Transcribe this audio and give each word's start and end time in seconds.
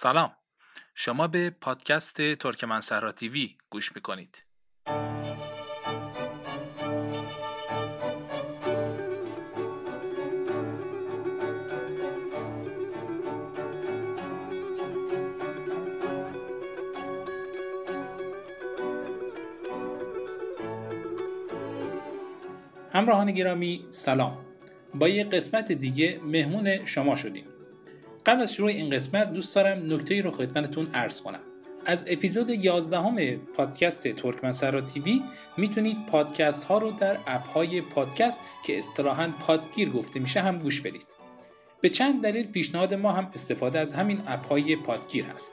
سلام. 0.00 0.32
شما 0.94 1.28
به 1.28 1.50
پادکست 1.50 2.34
ترکمن 2.34 2.80
سرا 2.80 3.12
تیوی 3.12 3.56
گوش 3.70 3.92
می‌کنید. 3.96 4.44
همراهان 22.92 23.32
گرامی 23.32 23.86
سلام. 23.90 24.38
با 24.94 25.08
یک 25.08 25.30
قسمت 25.30 25.72
دیگه 25.72 26.20
مهمون 26.24 26.84
شما 26.84 27.16
شدیم. 27.16 27.57
قبل 28.28 28.42
از 28.42 28.54
شروع 28.54 28.68
این 28.68 28.90
قسمت 28.90 29.32
دوست 29.32 29.54
دارم 29.54 29.94
نکته 29.94 30.20
رو 30.20 30.30
خدمتتون 30.30 30.86
عرض 30.94 31.20
کنم. 31.20 31.40
از 31.86 32.04
اپیزود 32.08 32.50
11 32.50 33.00
همه 33.00 33.36
پادکست 33.36 34.08
ترکمن 34.08 34.52
سرا 34.52 34.80
تیوی 34.80 35.22
می‌تونید 35.56 35.96
پادکست 36.06 36.64
ها 36.64 36.78
رو 36.78 36.90
در 36.90 37.16
اپ 37.26 37.46
های 37.46 37.80
پادکست 37.80 38.40
که 38.66 38.78
اصطلاحا 38.78 39.30
پادگیر 39.40 39.90
گفته 39.90 40.20
میشه 40.20 40.40
هم 40.40 40.58
گوش 40.58 40.80
بدید. 40.80 41.06
به 41.80 41.88
چند 41.88 42.22
دلیل 42.22 42.46
پیشنهاد 42.46 42.94
ما 42.94 43.12
هم 43.12 43.30
استفاده 43.34 43.78
از 43.78 43.92
همین 43.92 44.22
اپ 44.26 44.46
های 44.46 44.76
پادگیر 44.76 45.24
هست. 45.24 45.52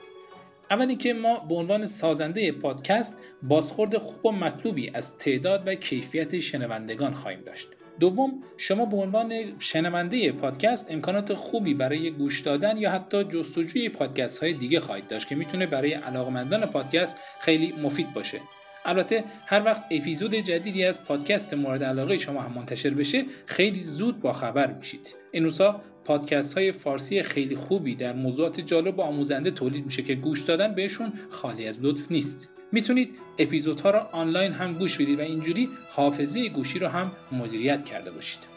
اولی 0.70 0.96
که 0.96 1.12
ما 1.14 1.38
به 1.38 1.54
عنوان 1.54 1.86
سازنده 1.86 2.52
پادکست 2.52 3.16
بازخورد 3.42 3.96
خوب 3.96 4.26
و 4.26 4.32
مطلوبی 4.32 4.90
از 4.94 5.16
تعداد 5.16 5.68
و 5.68 5.74
کیفیت 5.74 6.38
شنوندگان 6.38 7.14
خواهیم 7.14 7.40
داشت. 7.40 7.68
دوم 8.00 8.42
شما 8.56 8.84
به 8.84 8.96
عنوان 8.96 9.32
شنونده 9.58 10.32
پادکست 10.32 10.90
امکانات 10.90 11.34
خوبی 11.34 11.74
برای 11.74 12.10
گوش 12.10 12.40
دادن 12.40 12.76
یا 12.76 12.90
حتی 12.90 13.24
جستجوی 13.24 13.88
پادکست 13.88 14.42
های 14.42 14.52
دیگه 14.52 14.80
خواهید 14.80 15.08
داشت 15.08 15.28
که 15.28 15.34
می‌تونه 15.34 15.66
برای 15.66 15.92
علاقمندان 15.92 16.66
پادکست 16.66 17.16
خیلی 17.40 17.74
مفید 17.82 18.12
باشه. 18.14 18.40
البته 18.84 19.24
هر 19.46 19.64
وقت 19.64 19.82
اپیزود 19.90 20.34
جدیدی 20.34 20.84
از 20.84 21.04
پادکست 21.04 21.54
مورد 21.54 21.84
علاقه 21.84 22.18
شما 22.18 22.40
هم 22.40 22.52
منتشر 22.52 22.90
بشه 22.90 23.24
خیلی 23.46 23.82
زود 23.82 24.20
با 24.20 24.32
خبر 24.32 24.72
میشید. 24.72 25.14
این 25.32 25.44
روزها 25.44 25.80
پادکست 26.04 26.58
های 26.58 26.72
فارسی 26.72 27.22
خیلی 27.22 27.56
خوبی 27.56 27.94
در 27.94 28.12
موضوعات 28.12 28.60
جالب 28.60 28.98
و 28.98 29.02
آموزنده 29.02 29.50
تولید 29.50 29.84
میشه 29.84 30.02
که 30.02 30.14
گوش 30.14 30.42
دادن 30.42 30.74
بهشون 30.74 31.12
خالی 31.30 31.66
از 31.66 31.84
لطف 31.84 32.10
نیست. 32.10 32.55
می‌تونید 32.72 33.18
اپیزودها 33.38 33.90
را 33.90 34.08
آنلاین 34.12 34.52
هم 34.52 34.72
گوش 34.72 34.94
بدید 34.94 35.18
و 35.18 35.22
اینجوری 35.22 35.68
حافظه 35.90 36.48
گوشی 36.48 36.78
رو 36.78 36.88
هم 36.88 37.12
مدیریت 37.32 37.84
کرده 37.84 38.10
باشید. 38.10 38.56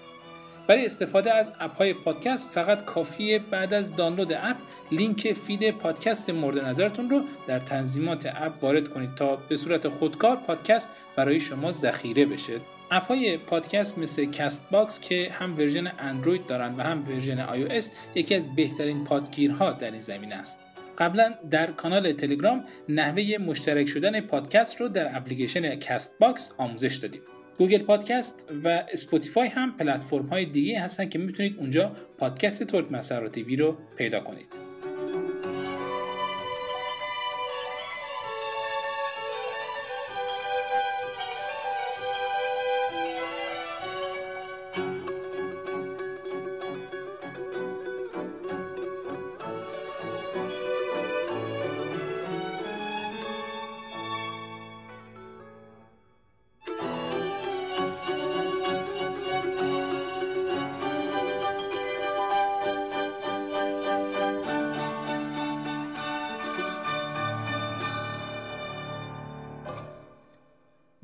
برای 0.70 0.86
استفاده 0.86 1.34
از 1.34 1.52
اپ 1.60 1.78
های 1.78 1.94
پادکست 1.94 2.50
فقط 2.50 2.86
کافیه 2.86 3.40
بعد 3.40 3.74
از 3.74 3.96
دانلود 3.96 4.34
اپ 4.34 4.56
لینک 4.92 5.34
feed 5.34 5.72
پادکست 5.72 6.30
مورد 6.30 6.60
نظرتون 6.60 7.10
رو 7.10 7.22
در 7.48 7.60
تنظیمات 7.60 8.26
اپ 8.36 8.64
وارد 8.64 8.90
کنید 8.90 9.16
تا 9.16 9.36
به 9.36 9.58
صورت 9.58 9.88
خودکار 9.88 10.36
پادکست 10.36 10.90
برای 11.16 11.40
شما 11.40 11.72
ذخیره 11.72 12.26
بشه. 12.26 12.60
اپ 12.92 13.08
های 13.08 13.38
پادکست 13.38 13.98
مثل 13.98 14.26
کست 14.26 14.70
باکس 14.72 15.00
که 15.00 15.30
هم 15.32 15.58
version 15.58 15.92
اندروید 16.00 16.46
دارن 16.46 16.76
و 16.76 16.82
هم 16.82 17.08
version 17.08 17.48
iOS 17.48 17.86
یکی 18.16 18.36
از 18.36 18.56
بهترین 18.56 19.04
پادگیرها 19.04 19.72
در 19.72 19.92
این 19.92 20.02
زمینه 20.02 20.36
است. 20.36 20.60
قبلا 21.00 21.34
در 21.52 21.72
کانال 21.72 22.14
تلگرام 22.14 22.66
نحوه 22.90 23.38
مشترک 23.38 23.88
شدن 23.88 24.22
پادکست 24.22 24.82
رو 24.82 24.88
در 24.88 25.18
اپلیکیشن 25.18 25.76
کست 25.76 26.20
باکس 26.20 26.50
آموزش 26.58 26.96
دادیم. 26.96 27.22
گوگل 27.58 27.78
پادکست 27.78 28.52
و 28.64 28.84
اسپاتیفای 28.92 29.48
هم 29.48 29.78
پلتفرم 29.78 30.26
های 30.26 30.46
دیگه 30.46 30.80
هستن 30.80 31.10
که 31.10 31.20
می‌تونید 31.20 31.58
اونجا 31.60 31.92
پادکست 32.18 32.64
ترکمن 32.64 32.92
صحرا 32.92 33.38
رو 33.38 33.78
پیدا 33.98 34.20
کنید. 34.20 34.69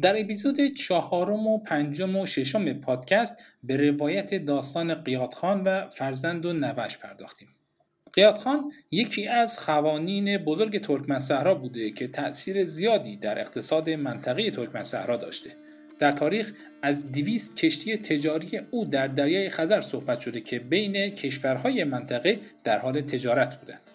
در 0.05 0.19
اپیزود 0.19 0.73
چهارم 0.73 1.47
و 1.47 1.57
پنجم 1.57 2.15
و 2.15 2.25
ششم 2.25 2.73
پادکست 2.73 3.35
به 3.63 3.77
روایت 3.77 4.45
داستان 4.45 4.93
قیادخان 4.93 5.63
و 5.63 5.89
فرزند 5.89 6.45
و 6.45 6.53
نوش 6.53 6.97
پرداختیم. 6.97 7.47
قیادخان 8.13 8.71
یکی 8.91 9.27
از 9.27 9.59
خوانین 9.59 10.37
بزرگ 10.37 10.81
ترکمن 10.81 11.19
صحرا 11.19 11.55
بوده 11.55 11.91
که 11.91 12.07
تأثیر 12.07 12.65
زیادی 12.65 13.17
در 13.17 13.39
اقتصاد 13.39 13.89
منطقه 13.89 14.51
ترکمن 14.51 14.83
صحرا 14.83 15.17
داشته. 15.17 15.49
در 15.99 16.11
تاریخ 16.11 16.53
از 16.81 17.11
دویست 17.11 17.55
کشتی 17.55 17.97
تجاری 17.97 18.61
او 18.71 18.85
در 18.85 19.07
دریای 19.07 19.49
خزر 19.49 19.81
صحبت 19.81 20.19
شده 20.19 20.41
که 20.41 20.59
بین 20.59 21.09
کشورهای 21.09 21.83
منطقه 21.83 22.39
در 22.63 22.79
حال 22.79 23.01
تجارت 23.01 23.59
بودند. 23.59 23.94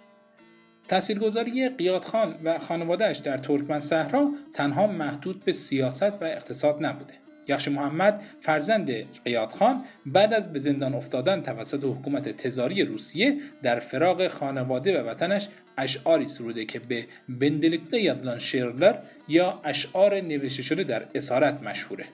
تاثیرگذاری 0.91 1.69
قیادخان 1.69 2.35
و 2.45 2.59
خانوادهش 2.59 3.19
در 3.19 3.39
ترکمن 3.39 3.81
صحرا 3.81 4.31
تنها 4.55 4.87
محدود 4.87 5.45
به 5.45 5.53
سیاست 5.53 6.23
و 6.23 6.25
اقتصاد 6.25 6.85
نبوده. 6.85 7.15
یخش 7.49 7.69
محمد 7.69 8.23
فرزند 8.41 8.91
قیادخان 9.25 9.85
بعد 10.07 10.35
از 10.35 10.53
به 10.53 10.59
زندان 10.59 10.95
افتادن 10.95 11.43
توسط 11.43 11.85
حکومت 11.85 12.29
تزاری 12.29 12.83
روسیه 12.83 13.37
در 13.63 13.79
فراغ 13.79 14.27
خانواده 14.27 15.03
و 15.03 15.07
وطنش 15.07 15.49
اشعاری 15.79 16.27
سروده 16.27 16.65
که 16.65 16.79
به 16.79 17.07
بندلیکته 17.29 18.01
یادلان 18.01 18.39
شیرلر 18.39 18.99
یا 19.29 19.61
اشعار 19.65 20.21
نوشته 20.21 20.63
شده 20.63 20.83
در 20.83 21.07
اسارت 21.15 21.63
مشهوره. 21.63 22.05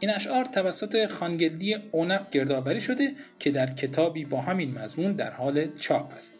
این 0.00 0.10
اشعار 0.10 0.44
توسط 0.44 1.06
خانگلدی 1.06 1.74
اونق 1.92 2.30
گردآوری 2.30 2.80
شده 2.80 3.12
که 3.38 3.50
در 3.50 3.66
کتابی 3.66 4.24
با 4.24 4.40
همین 4.40 4.78
مضمون 4.78 5.12
در 5.12 5.30
حال 5.30 5.74
چاپ 5.74 6.14
است. 6.14 6.39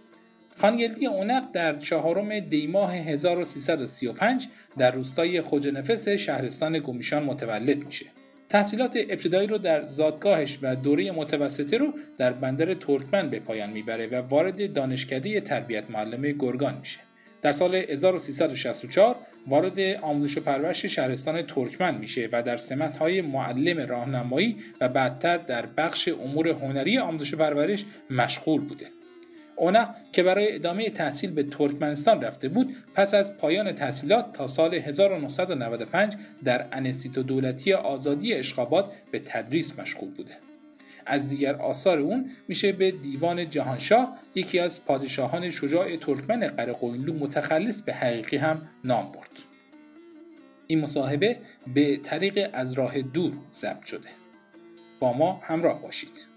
خانگلدی 0.61 1.07
اونق 1.07 1.51
در 1.53 1.79
چهارم 1.79 2.41
دیماه 2.41 2.95
1335 2.95 4.49
در 4.79 4.91
روستای 4.91 5.41
خوجنفس 5.41 6.09
شهرستان 6.09 6.79
گومیشان 6.79 7.23
متولد 7.23 7.85
میشه. 7.85 8.07
تحصیلات 8.49 8.97
ابتدایی 8.97 9.47
رو 9.47 9.59
در 9.59 9.87
زادگاهش 9.87 10.59
و 10.63 10.77
دوره 10.77 11.11
متوسطه 11.11 11.79
رو 11.79 11.93
در 12.19 12.33
بندر 12.33 12.75
ترکمن 12.75 13.29
به 13.29 13.41
پایان 13.41 13.71
می‌بره 13.71 14.07
و 14.07 14.15
وارد 14.15 14.73
دانشکده 14.73 15.41
تربیت 15.41 15.91
معلم 15.91 16.23
گرگان 16.23 16.77
میشه. 16.81 17.01
در 17.43 17.53
سال 17.53 17.75
1364 17.75 19.17
وارد 19.47 19.81
آموزش 19.81 20.39
و 20.39 20.41
پرورش 20.41 20.87
شهرستان 20.87 21.43
ترکمن 21.43 21.95
میشه 21.99 22.29
و 22.33 22.43
در 22.43 22.57
سمت‌های 22.57 23.21
معلم 23.21 23.87
راهنمایی 23.87 24.57
و 24.81 24.89
بعدتر 24.89 25.37
در 25.37 25.67
بخش 25.77 26.09
امور 26.09 26.49
هنری 26.49 26.99
آموزش 26.99 27.35
و 27.35 27.37
پرورش 27.37 27.85
مشغول 28.11 28.61
بوده. 28.61 28.87
اونق 29.61 29.95
که 30.13 30.23
برای 30.23 30.55
ادامه 30.55 30.91
تحصیل 30.91 31.31
به 31.31 31.43
ترکمنستان 31.43 32.23
رفته 32.23 32.49
بود 32.49 32.77
پس 32.95 33.15
از 33.15 33.37
پایان 33.37 33.73
تحصیلات 33.73 34.33
تا 34.33 34.47
سال 34.47 34.75
1995 34.75 36.17
در 36.45 36.67
انستیتو 36.73 37.23
دولتی 37.23 37.73
آزادی 37.73 38.35
اشخابات 38.35 38.93
به 39.11 39.19
تدریس 39.19 39.79
مشغول 39.79 40.11
بوده. 40.11 40.33
از 41.07 41.29
دیگر 41.29 41.55
آثار 41.55 41.99
اون 41.99 42.31
میشه 42.49 42.73
به 42.73 42.91
دیوان 42.91 43.49
جهانشاه 43.49 44.19
یکی 44.35 44.59
از 44.59 44.85
پادشاهان 44.85 45.51
شجاع 45.51 45.97
ترکمن 45.97 46.47
قرقوینلو 46.47 47.13
متخلص 47.13 47.83
به 47.83 47.93
حقیقی 47.93 48.37
هم 48.37 48.63
نام 48.85 49.13
برد. 49.13 49.31
این 50.67 50.81
مصاحبه 50.81 51.37
به 51.75 51.97
طریق 51.97 52.51
از 52.53 52.73
راه 52.73 53.03
دور 53.03 53.33
ضبط 53.53 53.85
شده. 53.85 54.09
با 55.01 55.13
ما 55.13 55.41
همراه 55.45 55.83
باشید. 55.83 56.30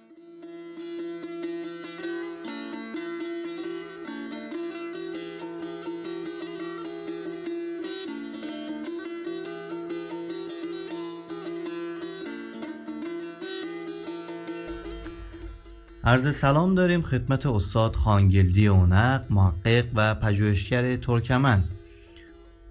عرض 16.06 16.36
سلام 16.36 16.76
داریم 16.76 17.02
خدمت 17.02 17.46
استاد 17.46 17.96
خانگلدی 17.96 18.68
اونق 18.68 19.26
محقق 19.30 19.86
و 19.96 20.16
پژوهشگر 20.16 20.96
ترکمن. 20.96 21.64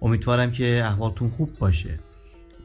امیدوارم 0.01 0.51
که 0.51 0.81
احوالتون 0.85 1.29
خوب 1.29 1.49
باشه. 1.59 1.99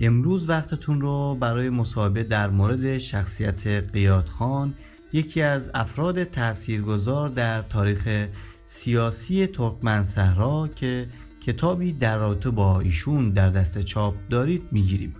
امروز 0.01 0.49
وقتتون 0.49 1.01
رو 1.01 1.37
برای 1.41 1.71
مصاحبه 1.71 2.23
در 2.23 2.51
مورد 2.51 2.99
شخصیت 2.99 3.67
قیادخان 3.67 4.75
یکی 5.13 5.43
از 5.43 5.71
افراد 5.75 6.25
تاثیرگذار 6.25 7.29
در 7.29 7.63
تاریخ 7.63 8.29
سیاسی 8.65 9.47
ترکمن 9.47 10.05
صحرا 10.05 10.69
که 10.77 11.07
کتابی 11.47 11.93
در 11.93 12.17
رابطه 12.17 12.51
با 12.51 12.81
ایشون 12.81 13.31
در 13.31 13.51
دست 13.51 13.79
چاپ 13.79 14.15
دارید 14.31 14.63
می‌گیریم. 14.71 15.15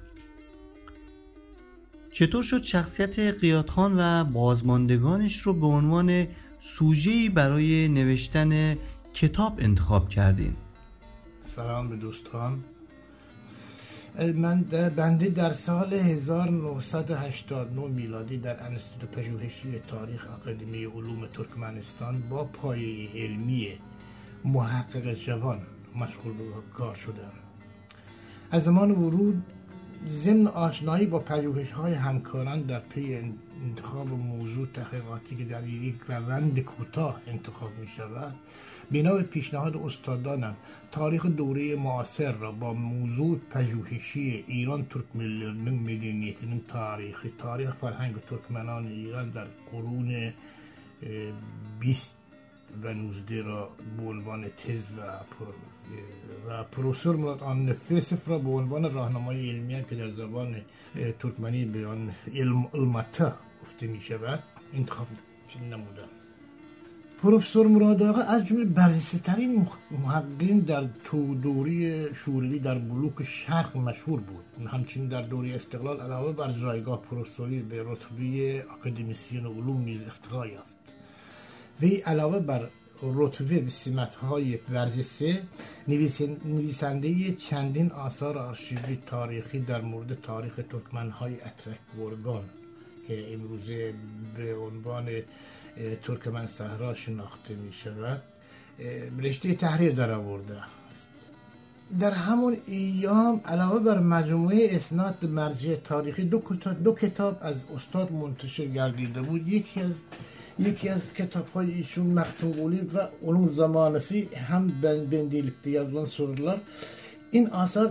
چطور 2.19 2.43
شد 2.43 2.63
شخصیت 2.63 3.19
قیادخان 3.19 3.95
و 3.99 4.25
بازماندگانش 4.25 5.41
رو 5.41 5.53
به 5.53 5.67
عنوان 5.67 6.27
سوژه‌ای 6.61 7.29
برای 7.29 7.89
نوشتن 7.89 8.77
کتاب 9.15 9.55
انتخاب 9.59 10.09
کردین؟ 10.09 10.53
سلام 11.57 11.89
به 11.89 11.97
دوستان. 11.97 12.65
من 14.35 14.63
بنده 14.97 15.29
در 15.29 15.53
سال 15.53 15.95
1989 15.95 17.87
میلادی 17.87 18.39
در 18.39 18.63
انستیتو 18.63 19.07
پژوهشی 19.07 19.81
تاریخ 19.89 20.27
اکادمی 20.31 20.85
علوم 20.85 21.27
ترکمنستان 21.27 22.23
با 22.31 22.45
پایه 22.45 23.09
علمی 23.15 23.69
محقق 24.45 25.15
جوان 25.15 25.61
مشغول 25.95 26.33
به 26.33 26.45
کار 26.75 26.95
شدم. 26.95 27.33
از 28.51 28.65
زمان 28.65 28.91
ورود 28.91 29.43
ضمن 30.07 30.47
آشنایی 30.47 31.07
با 31.07 31.19
پژوهش 31.19 31.71
های 31.71 31.95
همکاران 31.95 32.63
در 32.63 32.81
پی 32.81 33.15
انتخاب 33.65 34.09
موضوع 34.09 34.67
تحقیقاتی 34.75 35.37
که 35.37 35.45
در 35.45 35.69
یک 35.69 35.95
روند 36.09 36.61
کوتاه 36.61 37.21
انتخاب 37.27 37.71
می 37.81 37.89
شود 37.97 38.35
بنا 38.91 39.15
به 39.15 39.23
پیشنهاد 39.23 39.77
استادانم 39.77 40.57
تاریخ 40.93 41.27
دوره 41.27 41.77
معاصر 41.77 42.33
را 42.33 42.53
با 42.53 42.73
موضوع 42.73 43.39
پژوهشی 43.51 44.45
ایران 44.47 44.85
ترک 44.85 45.17
مدنیتinin 45.17 46.61
تاریخی 46.69 47.33
تاریخ 47.39 47.75
فرهنگ 47.75 48.17
ترکمنان 48.17 48.87
ایران 48.87 49.31
در 49.31 49.47
قرون 49.73 50.33
20 51.81 52.11
و 52.83 52.95
19 52.95 53.43
را 53.43 53.71
به 53.99 54.49
تز 54.49 54.83
و 54.99 55.03
و 56.49 56.65
پروفسور 56.65 57.17
مراد 57.17 57.43
آن 57.43 57.69
نفسف 57.69 58.29
را 58.29 58.39
به 58.39 58.51
عنوان 58.51 58.95
راهنمای 58.95 59.51
علمی 59.51 59.85
که 59.91 59.97
در 59.97 60.11
زبان 60.11 60.57
ترکمنی 61.21 61.65
به 61.65 61.87
آن 61.87 62.13
علم 62.35 62.69
علمتا 62.75 63.33
گفته 63.63 63.87
می 63.87 64.01
شود 64.01 64.43
انتخاب 64.75 65.07
نمودم 65.71 66.09
پروفسور 67.23 67.67
مراد 67.67 68.03
آقا 68.03 68.21
از 68.21 68.47
جمله 68.47 68.65
بررسی 68.65 69.21
محققین 70.07 70.59
در 70.59 70.85
تو 71.05 71.35
دوری 71.35 72.07
شوروی 72.15 72.59
در 72.59 72.79
بلوک 72.79 73.25
شرق 73.25 73.77
مشهور 73.77 74.21
بود. 74.21 74.69
همچنین 74.69 75.09
در 75.09 75.23
دوره 75.23 75.55
استقلال 75.55 76.01
علاوه 76.01 76.33
بر 76.33 76.53
جایگاه 76.53 77.03
پروفسوری 77.03 77.59
به 77.63 77.83
رتبه 77.87 78.65
اکادمیسیون 78.75 79.47
علوم 79.47 79.81
نیز 79.81 80.01
ارتقا 80.03 80.47
یافت. 80.47 80.75
وی 81.81 81.97
علاوه 81.97 82.39
بر 82.41 82.69
رتبه 83.03 83.59
به 83.61 83.71
سیمت 83.71 84.15
های 84.15 84.59
ورزسه 84.71 85.43
نویسنده 86.45 87.33
چندین 87.33 87.91
آثار 87.91 88.39
آرشیوی 88.39 88.99
تاریخی 89.07 89.61
در 89.61 89.81
مورد 89.81 90.21
تاریخ 90.21 90.55
ترکمن 90.71 91.11
های 91.11 91.35
اترک 91.35 91.79
گرگان 91.99 92.45
که 93.09 93.35
امروزه 93.35 93.95
به 94.37 94.57
عنوان 94.57 95.09
ترکمن 96.03 96.47
صحرا 96.47 96.95
شناخته 96.95 97.55
می 97.55 97.73
شود 97.73 98.23
رشته 99.21 99.55
تحریر 99.55 99.93
در 99.93 100.11
آورده 100.11 100.63
در 102.01 102.11
همون 102.11 102.57
ایام 102.67 103.41
علاوه 103.45 103.79
بر 103.79 103.99
مجموعه 103.99 104.69
اسناد 104.73 105.25
مرجع 105.25 105.75
تاریخی 105.75 106.25
دو 106.25 106.39
کتاب, 106.41 106.83
دو 106.83 106.95
کتاب 106.95 107.39
از 107.41 107.57
استاد 107.77 108.13
منتشر 108.13 108.67
گردیده 108.67 109.23
بود. 109.23 109.49
یکی 109.49 109.81
از 109.81 109.95
یکی 110.59 110.89
از 110.89 111.01
کتاب 111.19 111.47
های 111.49 111.75
ایشون 111.75 112.07
مختوم 112.07 112.87
و 112.95 113.09
اون 113.21 113.49
زمانسی 113.49 114.29
هم 114.35 114.73
بندیlikte 115.11 115.71
yazılan 115.71 116.07
sorular 116.07 116.59
این 117.31 117.51
آثار 117.51 117.91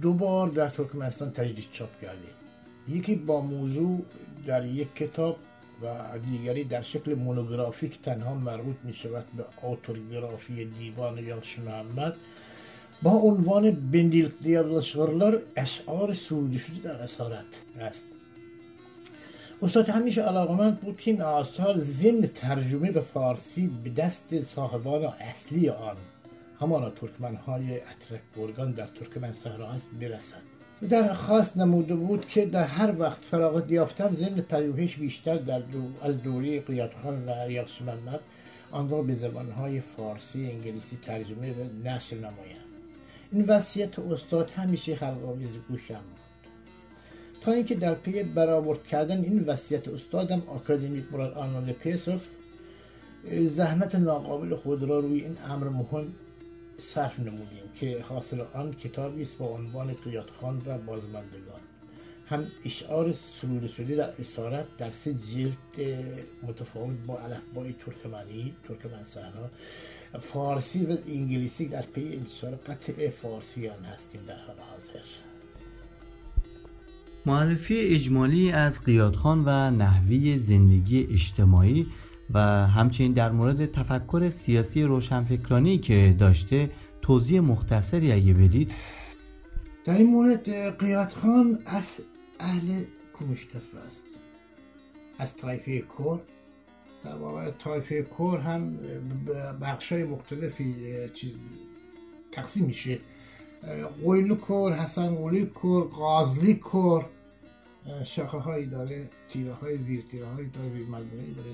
دو 0.00 0.12
بار 0.12 0.48
در 0.48 0.68
ترکمنستان 0.68 1.30
تجدید 1.30 1.64
چاپ 1.72 2.00
کرده 2.02 2.28
یکی 2.88 3.14
با 3.14 3.40
موضوع 3.40 4.02
در 4.46 4.66
یک 4.66 4.94
کتاب 4.94 5.36
و 5.82 6.18
دیگری 6.18 6.64
در 6.64 6.82
شکل 6.82 7.14
مونوگرافیک 7.14 8.02
تنها 8.02 8.34
مربوط 8.34 8.76
می 8.84 8.94
شود 8.94 9.24
به 9.36 9.44
اوتوگرافی 9.62 10.64
دیوان 10.64 11.18
یالش 11.18 11.58
محمد. 11.58 12.16
با 13.02 13.10
عنوان 13.10 13.70
بندیlikte 13.70 14.48
yazılan 14.48 15.34
اشعار 15.56 16.14
سروده 16.14 16.58
شده 16.58 16.78
در 16.84 17.02
اسارت 17.02 17.44
است. 17.80 18.11
استاد 19.62 19.88
همیشه 19.88 20.22
علاقمند 20.22 20.80
بود 20.80 21.00
که 21.00 21.10
این 21.10 21.22
آثار 21.22 21.80
ضمن 21.80 22.30
ترجمه 22.34 22.90
به 22.90 23.00
فارسی 23.00 23.70
به 23.84 23.90
دست 23.90 24.40
صاحبان 24.40 25.04
اصلی 25.04 25.68
آن 25.68 25.96
همانا 26.60 26.90
ترکمن 26.90 27.36
های 27.36 27.74
اترک 27.74 28.20
گرگان 28.36 28.72
در 28.72 28.86
ترکمن 28.86 29.32
صحرا 29.44 29.68
است 29.68 29.86
برسد. 30.00 30.42
در 30.90 31.14
خاص 31.14 31.56
نموده 31.56 31.94
بود 31.94 32.28
که 32.28 32.46
در 32.46 32.64
هر 32.64 32.94
وقت 32.98 33.24
فراغت 33.24 33.70
یافتم 33.70 34.14
ضمن 34.14 34.40
پژوهش 34.40 34.96
بیشتر 34.96 35.36
در 35.36 35.58
دو 35.58 36.12
دوره 36.12 36.60
قیادخان 36.60 37.28
و 37.28 37.50
یاکس 37.50 37.82
محمد 37.82 38.20
آن 38.70 38.90
را 38.90 39.02
به 39.02 39.16
های 39.56 39.80
فارسی 39.80 40.50
انگلیسی 40.50 40.98
ترجمه 41.02 41.50
و 41.52 41.88
نشر 41.88 42.16
نمایم. 42.16 42.62
این 43.32 43.44
وصیت 43.44 43.98
استاد 43.98 44.50
همیشه 44.50 44.96
خلقاویز 44.96 45.50
گوشم 45.68 45.94
بود. 45.94 46.21
تا 47.44 47.52
اینکه 47.52 47.74
در 47.74 47.94
پی 47.94 48.22
برآورد 48.22 48.86
کردن 48.86 49.24
این 49.24 49.44
وصیت 49.44 49.88
استادم 49.88 50.42
آکادمیک 50.46 51.04
مراد 51.12 51.32
آنان 51.32 51.72
پیسوف 51.72 52.26
زحمت 53.46 53.94
ناقابل 53.94 54.54
خود 54.56 54.82
را 54.82 54.98
روی 54.98 55.20
این 55.20 55.36
امر 55.48 55.68
مهم 55.68 56.12
صرف 56.94 57.18
نمودیم 57.18 57.62
که 57.74 58.00
حاصل 58.08 58.42
آن 58.54 58.72
کتابی 58.72 59.22
است 59.22 59.38
با 59.38 59.46
عنوان 59.46 59.94
قیادخان 60.04 60.62
و 60.66 60.78
بازماندگان. 60.78 61.60
هم 62.26 62.46
اشعار 62.64 63.14
سروده 63.40 63.68
شده 63.68 63.96
در 63.96 64.12
اسارت 64.20 64.66
در 64.78 64.90
سه 64.90 65.14
جلد 65.14 65.96
متفاوت 66.42 66.96
با 67.06 67.18
الفبای 67.18 67.74
ترکمنی 67.86 68.54
ترکمن 68.68 69.04
صحرا 69.04 69.50
فارسی 70.20 70.86
و 70.86 70.96
انگلیسی 71.08 71.68
در 71.68 71.82
پی 71.82 72.12
انتشار 72.12 72.54
قطع 72.54 73.08
فارسیان 73.08 73.84
هستیم 73.84 74.20
در 74.26 74.36
حال 74.36 74.56
حاضر. 74.56 75.31
معرفی 77.26 77.78
اجمالی 77.78 78.52
از 78.52 78.80
قیادخان 78.80 79.44
و 79.46 79.70
نحوی 79.70 80.38
زندگی 80.38 81.08
اجتماعی 81.12 81.86
و 82.34 82.40
همچنین 82.66 83.12
در 83.12 83.32
مورد 83.32 83.72
تفکر 83.72 84.30
سیاسی 84.30 84.82
روشنفکرانی 84.82 85.78
که 85.78 86.16
داشته 86.18 86.70
توضیح 87.02 87.40
مختصری 87.40 88.12
اگه 88.12 88.34
بدید. 88.34 88.72
در 89.84 89.96
این 89.96 90.10
مورد 90.10 90.50
قیادخان 90.78 91.58
از 91.66 91.84
اهل 92.40 92.82
کمشتف 93.18 93.74
است. 93.86 94.04
از 95.18 95.36
طایفه 95.36 95.78
کور. 95.80 96.20
در 97.04 97.14
واقع 97.14 97.50
طایفه 97.50 98.02
کور 98.02 98.40
هم 98.40 98.78
بخش 99.60 99.92
های 99.92 100.04
مختلفی 100.04 100.74
چیز 101.14 101.32
تقسیم 102.32 102.64
میشه. 102.64 102.98
قویلو 104.04 104.34
کور 104.34 104.72
حسن 104.72 105.14
قولی 105.14 105.46
کور 105.46 105.84
قازلی 105.84 106.54
کور 106.54 107.04
شاخه 108.04 108.38
هایی 108.38 108.66
داره 108.66 109.08
تیره 109.32 109.52
های 109.52 109.78
زیر 109.78 110.02
تیره 110.10 110.26
هایی 110.26 110.48
داره 110.48 110.68
زیر 110.68 111.34
داره 111.34 111.50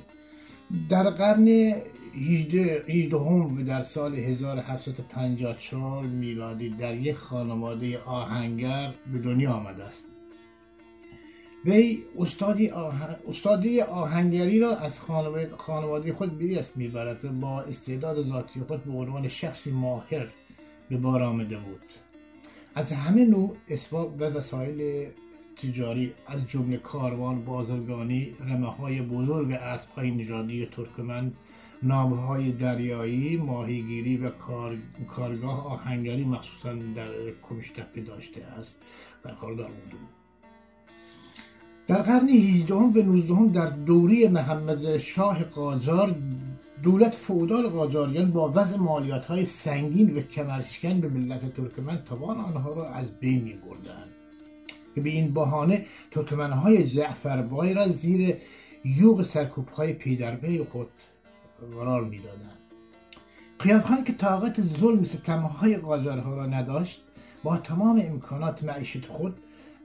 در 0.88 1.10
قرن 1.10 1.48
18 1.48 3.18
هم 3.18 3.58
و 3.58 3.62
در 3.62 3.82
سال 3.82 4.14
1754 4.14 6.06
میلادی 6.06 6.70
در 6.70 6.94
یک 6.94 7.16
خانواده 7.16 7.98
آهنگر 7.98 8.94
به 9.12 9.18
دنیا 9.18 9.52
آمده 9.52 9.84
است. 9.84 10.04
وی 11.64 12.02
استادی, 12.18 12.70
استادی 13.28 13.80
آهنگری 13.80 14.60
را 14.60 14.76
از 14.76 15.00
خانواده 15.56 16.12
خود 16.12 16.38
به 16.38 16.44
می 16.44 16.64
می‌برد 16.76 17.24
و 17.24 17.28
با 17.28 17.60
استعداد 17.60 18.22
ذاتی 18.22 18.60
خود 18.60 18.84
به 18.84 18.92
عنوان 18.92 19.28
شخصی 19.28 19.70
ماهر 19.70 20.28
به 20.90 20.96
بار 20.96 21.22
آمده 21.22 21.56
بود. 21.56 21.82
از 22.74 22.92
همه 22.92 23.24
نوع 23.24 23.56
اسباب 23.68 24.20
و 24.20 24.24
وسایل 24.24 25.08
تجاری 25.56 26.12
از 26.26 26.48
جمله 26.48 26.76
کاروان 26.76 27.44
بازرگانی 27.44 28.34
رمه 28.40 28.72
های 28.72 29.02
بزرگ 29.02 29.52
اسب 29.52 29.90
های 29.90 30.10
نژادی 30.10 30.66
ترکمن 30.66 31.32
های 32.26 32.52
دریایی 32.52 33.36
ماهیگیری 33.36 34.16
و 34.16 34.30
کارگاه 35.16 35.66
آهنگری 35.66 36.24
مخصوصا 36.24 36.72
در 36.72 37.08
کمشتپه 37.48 38.00
داشته 38.00 38.44
است 38.44 38.76
برخوردار 39.22 39.66
بوده 39.66 39.96
در 41.86 42.02
قرن 42.02 42.28
18 42.28 42.74
و 42.74 43.02
19 43.02 43.52
در 43.52 43.70
دوری 43.70 44.28
محمد 44.28 44.98
شاه 44.98 45.44
قاجار 45.44 46.14
دولت 46.82 47.14
فودال 47.14 47.68
قاجاریان 47.68 48.30
با 48.30 48.52
وضع 48.54 48.76
مالیات 48.76 49.26
های 49.26 49.44
سنگین 49.44 50.16
و 50.16 50.20
کمرشکن 50.20 51.00
به 51.00 51.08
ملت 51.08 51.54
ترکمن 51.54 52.02
توان 52.08 52.40
آنها 52.40 52.72
را 52.72 52.90
از 52.90 53.06
بین 53.20 53.42
می 53.42 53.52
بردند 53.52 54.10
که 54.94 55.00
به 55.00 55.10
این 55.10 55.34
بهانه 55.34 55.86
ترکمن 56.10 56.52
های 56.52 56.88
جعفربای 56.88 57.74
را 57.74 57.88
زیر 57.88 58.36
یوغ 58.84 59.22
سرکوب 59.22 59.68
های 59.68 59.92
پیدربه 59.92 60.64
خود 60.64 60.88
قرار 61.72 62.02
دادند. 62.02 62.58
قیادخان 63.58 64.04
که 64.04 64.12
طاقت 64.12 64.60
ظلم 64.80 65.04
ستمه 65.04 65.48
های 65.48 65.76
قاجارها 65.76 66.34
را 66.36 66.46
نداشت 66.46 67.02
با 67.42 67.56
تمام 67.56 68.02
امکانات 68.04 68.64
معیشت 68.64 69.06
خود 69.06 69.36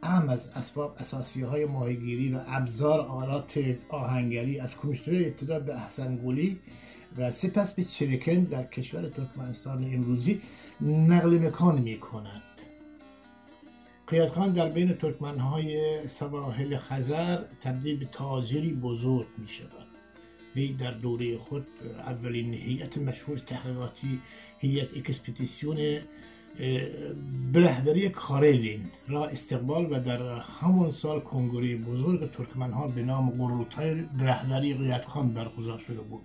اهم 0.03 0.29
از 0.29 0.47
اسباب 0.55 0.95
اساسی 0.99 1.41
های 1.41 1.65
ماهیگیری 1.65 2.33
و 2.33 2.39
ابزار 2.47 2.99
آلات 2.99 3.59
آهنگری 3.89 4.59
از 4.59 4.77
کمیشنر 4.77 5.15
ابتدا 5.15 5.59
به 5.59 5.75
احسنگولی 5.75 6.59
و 7.17 7.31
سپس 7.31 7.73
به 7.73 7.83
چرکن 7.83 8.43
در 8.43 8.63
کشور 8.63 9.09
ترکمنستان 9.09 9.83
امروزی 9.93 10.41
نقل 10.81 11.39
مکان 11.39 11.81
می 11.81 11.97
کند 11.97 12.41
قیادخان 14.07 14.53
در 14.53 14.69
بین 14.69 14.93
ترکمنهای 14.93 15.99
سواحل 16.07 16.77
خزر 16.77 17.37
تبدیل 17.63 17.97
به 17.99 18.05
تاجری 18.05 18.73
بزرگ 18.73 19.27
می 19.37 19.47
شود 19.47 19.87
وی 20.55 20.73
در 20.73 20.91
دوره 20.91 21.37
خود 21.37 21.67
اولین 22.07 22.53
هیئت 22.53 22.97
مشهور 22.97 23.37
تحقیقاتی 23.37 24.21
هیئت 24.59 24.97
اکسپتیسیون 24.97 25.77
به 27.53 27.61
رهبری 27.61 28.11
را 29.07 29.27
استقبال 29.27 29.85
و 29.91 29.99
در 29.99 30.39
همون 30.61 30.91
سال 30.91 31.19
کنگره 31.19 31.75
بزرگ 31.75 32.31
ترکمنها 32.31 32.87
به 32.87 33.03
نام 33.03 33.29
قروتای 33.29 33.93
به 33.93 34.23
رهبری 34.23 34.73
قیادخان 34.73 35.33
برگزار 35.33 35.77
شده 35.77 36.01
بود. 36.01 36.21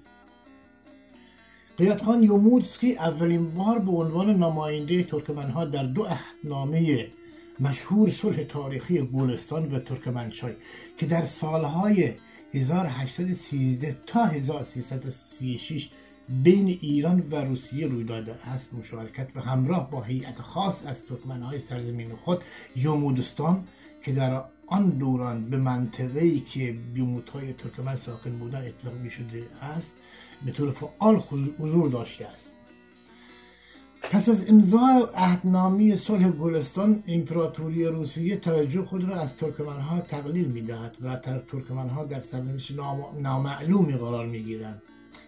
قیادخان 1.78 2.22
یومودسکی 2.22 2.96
اولین 2.96 3.54
بار 3.54 3.78
به 3.78 3.90
عنوان 3.90 4.30
نماینده 4.30 5.02
ترکمنها 5.02 5.64
در 5.64 5.82
دو 5.82 6.04
عهدنامه 6.04 7.06
مشهور 7.60 8.10
صلح 8.10 8.42
تاریخی 8.44 9.00
گلستان 9.02 9.74
و 9.74 9.78
ترکمنچای 9.78 10.52
که 10.98 11.06
در 11.06 11.24
سالهای 11.24 12.12
1813 12.54 13.96
تا 14.06 14.24
1336 14.24 15.90
بین 16.28 16.78
ایران 16.80 17.28
و 17.30 17.34
روسیه 17.34 17.86
روی 17.86 18.04
داده 18.04 18.48
است 18.48 18.74
مشارکت 18.74 19.36
و 19.36 19.40
همراه 19.40 19.90
با 19.90 20.02
هیئت 20.02 20.40
خاص 20.40 20.86
از 20.86 21.04
ترکمنهای 21.04 21.58
سرزمین 21.58 22.08
خود 22.24 22.42
یومودستان 22.76 23.64
که 24.04 24.12
در 24.12 24.42
آن 24.66 24.90
دوران 24.90 25.50
به 25.50 25.56
منطقه 25.56 26.20
ای 26.20 26.40
که 26.40 26.76
بیوموتهای 26.94 27.52
ترکمن 27.52 27.96
ساکن 27.96 28.38
بودن 28.38 28.66
اطلاق 28.66 28.94
می 28.94 29.10
شده 29.10 29.42
است 29.62 29.92
به 30.44 30.52
طور 30.52 30.70
فعال 30.70 31.22
حضور 31.58 31.90
داشته 31.90 32.26
است. 32.26 32.50
پس 34.02 34.28
از 34.28 34.48
امضای 34.48 35.06
عهدنامه 35.14 35.96
صلح 35.96 36.30
گلستان 36.30 37.02
امپراتوری 37.06 37.84
روسیه 37.84 38.36
توجه 38.36 38.82
خود 38.82 39.04
را 39.04 39.20
از 39.20 39.36
ترکمنها 39.36 40.00
تقلیل 40.00 40.48
می‌دهد 40.48 40.96
و 41.02 41.16
ترکمنها 41.52 42.04
در 42.04 42.20
سرنوشت 42.20 42.72
نامعلومی 43.20 43.92
قرار 43.92 44.26
می‌گیرند. 44.26 44.82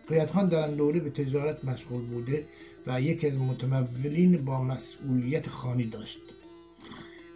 قیادخان 0.09 0.49
در 0.49 0.67
دوره 0.67 1.01
به 1.01 1.11
تجارت 1.11 1.65
مشغول 1.65 2.01
بوده 2.01 2.47
و 2.87 3.01
یکی 3.01 3.27
از 3.27 3.39
متمولین 3.39 4.45
با 4.45 4.63
مسئولیت 4.63 5.49
خانی 5.49 5.87
داشت. 5.87 6.19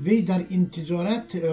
وی 0.01 0.23
در 0.23 0.47
این 0.49 0.71
تجارت 0.71 1.45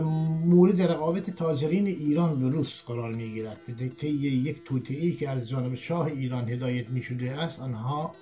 مورد 0.45 0.81
رقابت 0.81 1.29
تاجرین 1.29 1.87
ایران 1.87 2.43
و 2.43 2.49
روس 2.49 2.81
قرار 2.81 3.13
می 3.13 3.33
گیرد 3.33 3.57
به 3.67 3.89
طی 3.89 4.09
یک 4.09 4.63
توطئه‌ای 4.65 5.11
که 5.11 5.29
از 5.29 5.49
جانب 5.49 5.75
شاه 5.75 6.05
ایران 6.05 6.49
هدایت 6.49 6.89
می 6.89 7.03
شده 7.03 7.31
است 7.31 7.59
آنها 7.59 8.15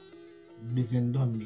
به 0.76 0.82
زندان 0.82 1.30
می 1.30 1.46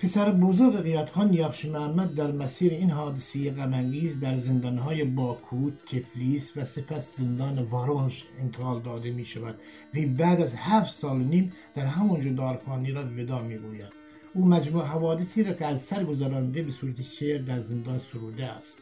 پسر 0.00 0.30
بزرگ 0.30 0.82
قیادخان 0.82 1.34
یاخش 1.34 1.64
محمد 1.64 2.14
در 2.14 2.32
مسیر 2.32 2.72
این 2.72 2.90
حادثه 2.90 3.50
غمانگیز 3.50 4.20
در 4.20 4.38
زندانهای 4.38 5.04
باکو، 5.04 5.70
تفلیس 5.70 6.56
و 6.56 6.64
سپس 6.64 7.16
زندان 7.16 7.58
وارونش 7.58 8.24
انتقال 8.40 8.80
داده 8.80 9.10
می 9.10 9.24
شود 9.24 9.54
و 9.94 9.98
بعد 10.18 10.40
از 10.40 10.54
هفت 10.54 10.94
سال 10.94 11.18
نیم 11.18 11.52
در 11.74 11.86
همونجا 11.86 12.32
دارفانی 12.32 12.92
را 12.92 13.02
ودا 13.02 13.38
می 13.38 13.56
گوید 13.56 13.92
او 14.34 14.44
مجموع 14.44 14.84
حوادثی 14.84 15.44
را 15.44 15.52
که 15.52 15.66
از 15.66 15.82
سر 15.82 16.04
گذرانده 16.04 16.62
به 16.62 16.70
صورت 16.70 17.02
شعر 17.02 17.42
در 17.42 17.60
زندان 17.60 17.98
سروده 17.98 18.46
است. 18.46 18.74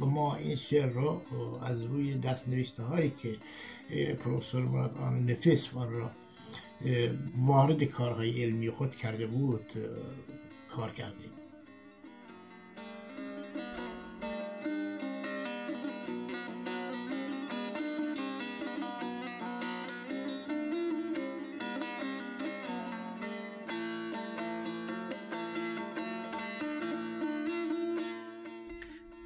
و 0.00 0.06
ما 0.06 0.36
این 0.36 0.56
شعر 0.56 0.88
را 0.88 1.22
از 1.62 1.82
روی 1.84 2.14
دست 2.14 2.48
نوشته 2.48 2.82
هایی 2.82 3.12
که 3.22 3.36
پروفسور 4.14 4.62
مراد 4.62 4.96
آن 4.96 5.30
نفس 5.30 5.74
را 5.74 6.10
وارد 7.38 7.84
کارهای 7.84 8.44
علمی 8.44 8.70
خود 8.70 8.94
کرده 8.94 9.26
بود 9.26 9.66
کار 10.76 10.90
کردیم 10.90 11.30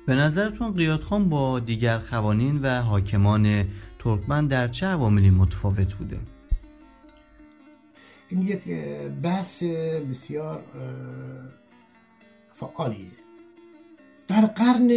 به 0.07 0.15
نظرتون 0.15 0.73
قیادخان 0.73 1.29
با 1.29 1.59
دیگر 1.59 1.99
قوانین 1.99 2.63
و 2.63 2.83
حاکمان 2.83 3.65
ترکمن 3.99 4.47
در 4.47 4.69
چه 4.69 4.87
عواملی 4.87 5.31
متفاوت 5.31 5.95
بوده؟ 5.95 6.19
این 8.29 8.43
یک 8.43 8.63
بحث 9.23 9.63
بسیار 10.11 10.63
فعالیه. 12.55 13.07
در 14.29 14.47
قرن 14.47 14.91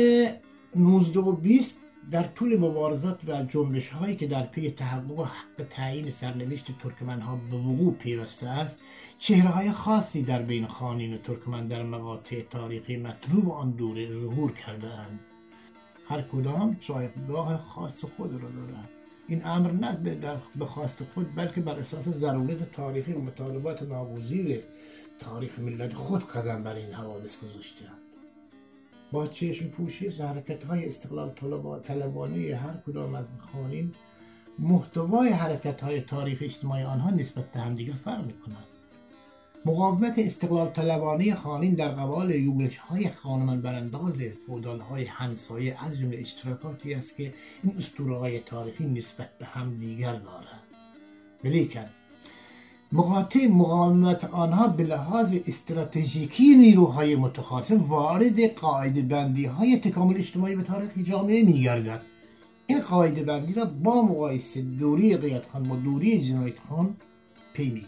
19 0.75 1.19
و 1.19 1.31
20 1.31 1.75
در 2.11 2.23
طول 2.23 2.59
مبارزات 2.59 3.19
و 3.27 3.43
جنبش 3.43 3.89
هایی 3.89 4.15
که 4.15 4.27
در 4.27 4.45
پی 4.45 4.71
تحقق 4.71 5.19
حق 5.19 5.67
تعیین 5.69 6.11
سرنوشت 6.11 6.77
ترکمن 6.79 7.21
ها 7.21 7.39
به 7.51 7.57
وقوع 7.57 7.93
پیوسته 7.93 8.47
است 8.49 8.79
چهره 9.17 9.49
های 9.49 9.71
خاصی 9.71 10.21
در 10.21 10.41
بین 10.41 10.67
خانین 10.67 11.17
ترکمن 11.17 11.67
در 11.67 11.83
مقاطع 11.83 12.41
تاریخی 12.41 12.97
مطلوب 12.97 13.51
آن 13.51 13.71
دوره 13.71 14.07
ظهور 14.07 14.51
کرده 14.51 14.87
اند 14.87 15.19
هر 16.09 16.21
کدام 16.21 16.77
شایدگاه 16.79 17.57
خاص 17.57 18.05
خود 18.05 18.31
را 18.31 18.49
دارند. 18.49 18.89
این 19.31 19.45
امر 19.45 19.71
نه 19.71 19.97
به 20.55 20.65
خواست 20.65 21.03
خود 21.03 21.35
بلکه 21.35 21.61
بر 21.61 21.79
اساس 21.79 22.07
ضرورت 22.07 22.71
تاریخی 22.71 23.13
و 23.13 23.19
مطالبات 23.19 23.83
ناگزیر 23.83 24.59
تاریخ 25.19 25.59
ملت 25.59 25.93
خود 25.93 26.27
قدم 26.27 26.63
بر 26.63 26.75
این 26.75 26.93
حوادث 26.93 27.37
گذاشتند 27.39 27.97
با 29.11 29.27
چشم 29.27 29.67
پوشی 29.67 30.09
حرکت 30.09 30.63
های 30.63 30.87
استقلال 30.87 31.29
طلبانه 31.83 32.55
هر 32.55 32.73
کدام 32.87 33.15
از 33.15 33.25
خانین 33.39 33.93
محتوای 34.59 35.29
حرکت 35.29 35.81
های 35.81 36.01
تاریخ 36.01 36.37
اجتماعی 36.41 36.83
آنها 36.83 37.09
نسبت 37.09 37.51
به 37.51 37.59
همدیگر 37.59 37.93
فرق 37.93 38.25
می 38.25 38.33
کنند 38.33 38.70
مقاومت 39.65 40.19
استقلال 40.19 40.69
طلبانه 40.69 41.35
خانین 41.35 41.73
در 41.73 41.87
قبال 41.87 42.35
یورش 42.35 42.77
های 42.77 43.09
خانمان 43.09 43.61
برانداز 43.61 44.21
فودال 44.45 44.79
های 44.79 45.05
همسایه 45.05 45.85
از 45.85 45.99
جمله 45.99 46.17
اشتراکاتی 46.17 46.93
است 46.93 47.17
که 47.17 47.33
این 47.63 47.73
اسطوره 47.77 48.17
های 48.17 48.39
تاریخی 48.39 48.85
نسبت 48.85 49.29
به 49.39 49.45
هم 49.45 49.77
دیگر 49.77 50.13
دارند. 50.13 50.61
ولیکن 51.43 51.85
مقاطع 52.91 53.47
مقاومت 53.47 54.25
آنها 54.25 54.67
به 54.67 54.83
لحاظ 54.83 55.33
استراتژیکی 55.47 56.55
نیروهای 56.55 57.15
متخاصم 57.15 57.81
وارد 57.81 58.53
قاعده 58.53 59.01
بندی 59.01 59.45
های 59.45 59.77
تکامل 59.77 60.17
اجتماعی 60.17 60.55
به 60.55 60.63
تاریخ 60.63 60.89
جامعه 61.03 61.43
می 61.43 61.61
گردد 61.61 62.01
این 62.67 62.79
قاعده 62.79 63.23
بندی 63.23 63.53
را 63.53 63.65
با 63.65 64.01
مقایسه 64.01 64.61
دوری 64.61 65.17
قیادخان 65.17 65.63
خان 65.63 65.69
با 65.69 65.75
دوری 65.75 66.21
جنایت 66.23 66.59
خان 66.69 66.95
پی 67.53 67.69
می 67.69 67.85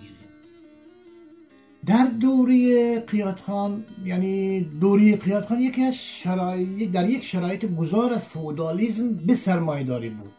در 1.85 2.05
دوری 2.05 2.95
قیادخان 2.99 3.83
یعنی 4.05 4.61
دوری 4.61 5.15
قیادخان 5.15 5.59
یکی 5.59 5.83
از 5.83 5.95
شرایط 5.95 6.91
در 6.91 7.09
یک 7.09 7.23
شرایط 7.23 7.65
گذار 7.65 8.13
از 8.13 8.21
فودالیزم 8.27 9.13
به 9.13 9.35
سرمایداری 9.35 10.09
بود. 10.09 10.31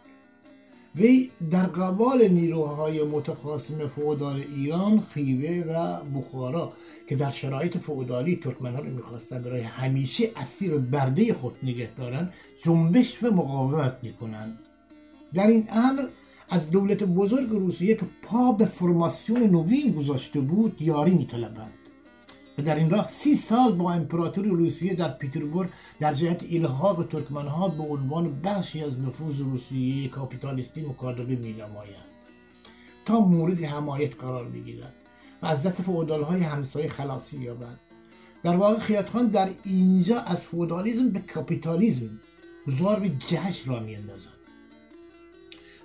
وی 0.96 1.30
در 1.50 1.66
قبال 1.66 2.28
نیروهای 2.28 3.02
متخاصم 3.02 3.88
فودال 3.88 4.42
ایران 4.56 5.02
خیوه 5.14 5.72
و 5.72 5.98
بخارا 6.18 6.72
که 7.08 7.16
در 7.16 7.30
شرایط 7.30 7.78
فودالی 7.78 8.36
ترکمنها 8.36 8.80
رو 8.80 8.90
می‌خواستن 8.90 9.42
برای 9.42 9.60
همیشه 9.60 10.30
اسیر 10.36 10.74
برده 10.74 11.34
خود 11.34 11.52
نگه 11.62 11.88
دارن 11.98 12.28
جنبش 12.64 13.22
و 13.22 13.26
مقاومت 13.30 13.96
می‌کنند 14.02 14.58
در 15.34 15.46
این 15.46 15.68
امر 15.72 16.02
از 16.48 16.70
دولت 16.70 17.02
بزرگ 17.02 17.50
روسیه 17.50 17.94
که 17.94 18.06
پا 18.22 18.52
به 18.52 18.64
فرماسیون 18.64 19.42
نوین 19.42 19.92
گذاشته 19.92 20.40
بود 20.40 20.82
یاری 20.82 21.10
میطلبند. 21.10 21.72
و 22.58 22.62
در 22.62 22.74
این 22.74 22.90
راه 22.90 23.08
سی 23.08 23.36
سال 23.36 23.72
با 23.72 23.92
امپراتوری 23.92 24.50
روسیه 24.50 24.94
در 24.94 25.08
پیتربورگ 25.08 25.68
در 26.00 26.12
جهت 26.12 26.44
الحاق 26.50 27.06
ترکمنها 27.06 27.68
به 27.68 27.82
عنوان 27.82 28.40
بخشی 28.40 28.84
از 28.84 29.00
نفوذ 29.00 29.40
روسیه 29.40 30.08
کاپیتالیستی 30.08 30.80
می 30.80 31.52
نمایند 31.52 32.14
تا 33.04 33.20
مورد 33.20 33.64
حمایت 33.64 34.20
قرار 34.20 34.44
بگیرد 34.44 34.94
و 35.42 35.46
از 35.46 35.62
دست 35.62 35.80
های 35.80 36.40
همسایه 36.40 36.88
خلاصی 36.88 37.38
یابند 37.38 37.80
در 38.42 38.56
واقع 38.56 38.78
قیادخان 38.78 39.26
در 39.26 39.50
اینجا 39.64 40.20
از 40.20 40.40
فئودالیزم 40.40 41.08
به 41.08 41.20
کاپیتالیزم 41.20 42.20
به 43.00 43.08
جهش 43.08 43.68
را 43.68 43.80
میاندازد. 43.80 44.33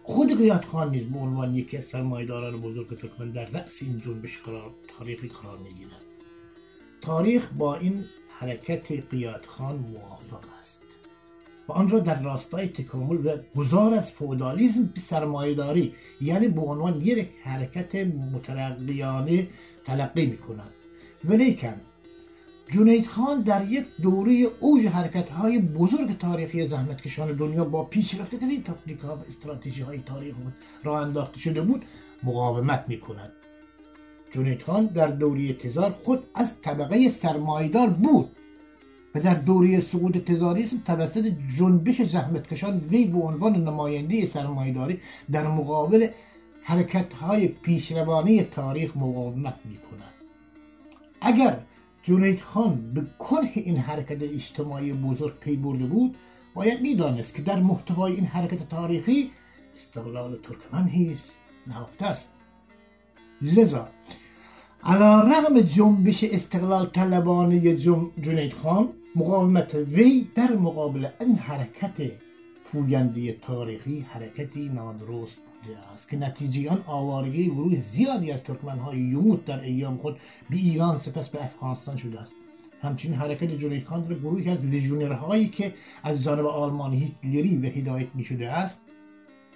خود 0.10 0.38
قیاد 0.38 0.66
خان 0.66 0.92
نیز 0.92 1.06
به 1.06 1.20
عنوان 1.20 1.56
یکی 1.56 1.78
از 1.78 1.86
سرمایداران 1.86 2.62
بزرگ 2.62 2.98
ترکمن 2.98 3.32
در 3.32 3.46
رأس 3.46 3.82
این 3.82 3.98
جنبش 4.00 4.38
قرار 4.38 4.72
تاریخی 4.98 5.28
قرار 5.28 5.58
می‌گیرد. 5.58 6.01
تاریخ 7.01 7.50
با 7.58 7.75
این 7.75 8.04
حرکت 8.39 8.92
قیاد 8.92 9.46
خان 9.46 9.75
موافق 9.75 10.44
است. 10.60 10.80
و 11.68 11.72
آن 11.72 11.89
را 11.89 12.00
در 12.00 12.22
راستای 12.22 12.68
تکامل 12.68 13.25
و 13.25 13.38
گذار 13.56 13.94
از 13.94 14.12
فودالیزم 14.12 14.86
به 14.86 15.00
سرمایهداری 15.00 15.94
یعنی 16.22 16.48
به 16.48 16.62
عنوان 16.62 17.01
یک 17.01 17.30
حرکت 17.44 17.96
مترقیانه 18.34 19.48
تلقی 19.86 20.25
می 20.25 20.38
کند 20.38 20.74
ولیکن 21.25 21.82
جنید 22.72 23.08
خان 23.08 23.42
در 23.42 23.70
یک 23.70 23.86
دوره 24.02 24.48
اوج 24.60 24.86
حرکت 24.86 25.30
های 25.30 25.60
بزرگ 25.60 26.18
تاریخی 26.18 26.68
زحمتکشان 26.68 27.32
دنیا 27.32 27.64
با 27.64 27.84
پیشرفته 27.84 28.38
ترین 28.38 28.64
تکنیک 28.64 29.00
ها 29.00 29.16
و 29.16 29.20
استراتژی 29.28 29.82
های 29.82 29.98
تاریخ 29.98 30.36
را 30.84 31.00
انداخته 31.00 31.40
شده 31.40 31.62
بود 31.62 31.86
مقاومت 32.24 32.86
می 32.88 33.00
کند 33.00 33.32
جنید 34.32 34.62
خان 34.62 34.86
در 34.86 35.08
دوره 35.08 35.54
تزار 35.54 35.92
خود 36.04 36.24
از 36.36 36.62
طبقه 36.62 37.10
سرمایدار 37.10 37.90
بود 37.90 38.30
و 39.16 39.20
در 39.20 39.34
دوره 39.34 39.82
سقوط 39.82 40.18
تزاریسم 40.18 40.78
توسط 40.86 41.32
جنبش 41.58 42.02
زحمتکشان 42.02 42.78
وی 42.78 43.06
به 43.06 43.20
عنوان 43.20 43.56
نماینده 43.56 44.28
سرمایداری 44.28 45.00
در 45.32 45.48
مقابل 45.48 46.08
حرکت 46.64 47.14
های 47.14 47.48
تاریخ 48.44 48.98
مقاومت 48.98 49.56
می 49.66 49.78
کند 49.78 50.14
اگر 51.22 51.58
جنید 52.10 52.42
خان 52.42 52.94
به 52.94 53.01
کنه 53.20 53.51
این 53.56 53.78
حرکت 53.78 54.22
اجتماعی 54.22 54.94
بزرگ 54.94 55.39
پی 55.39 55.56
برده 55.56 55.86
بود 55.86 56.16
باید 56.54 56.82
می‌دانست 56.82 57.36
که 57.36 57.42
در 57.42 57.60
محتوای 57.60 58.13
این 58.13 58.25
حرکت 58.25 58.70
تاریخی 58.70 59.32
استقلال 59.78 60.38
ترکمن 60.44 60.88
هیز 60.88 61.20
نهفته 61.68 62.06
است. 62.06 62.30
لذا 63.42 63.88
علا 64.84 65.22
رغم 65.22 65.62
جنبش 65.62 66.24
استقلال 66.24 66.86
طلبانه 66.88 67.75
جنید 68.25 68.54
خان 68.54 68.89
مقاومت 69.16 69.75
وی 69.75 70.28
در 70.36 70.51
مقابل 70.51 71.08
این 71.20 71.36
حرکت 71.36 72.12
پوینده 72.72 73.34
تاریخی 73.34 74.06
حرکتی 74.10 74.70
نادرست 74.70 75.49
است 75.94 76.10
که 76.10 76.18
نتیجه 76.18 76.70
آن 76.70 76.84
آوارگی 76.88 77.46
گروه 77.50 77.75
زیادی 77.75 78.32
از 78.32 78.42
های 78.86 79.00
یموت 79.00 79.46
در 79.46 79.60
ایام 79.60 79.98
خود 79.98 80.18
به 80.50 80.56
ایران 80.56 80.98
سپس 80.98 81.30
به 81.30 81.44
افغانستان 81.44 81.98
شده 81.98 82.22
است. 82.22 82.36
همچنین 82.82 83.16
حرکت 83.16 83.51
جنید 83.51 83.86
خان 83.86 84.01
در 84.01 84.13
گروهی 84.13 84.50
از 84.50 84.66
لژیونرهایی 84.66 85.48
که 85.48 85.74
از 86.04 86.24
جانب 86.24 86.46
آلمان 86.46 86.94
هیتلری 86.94 87.58
و 87.58 87.66
هدایت 87.66 88.16
می 88.16 88.25
شده 88.25 88.50
است 88.50 88.80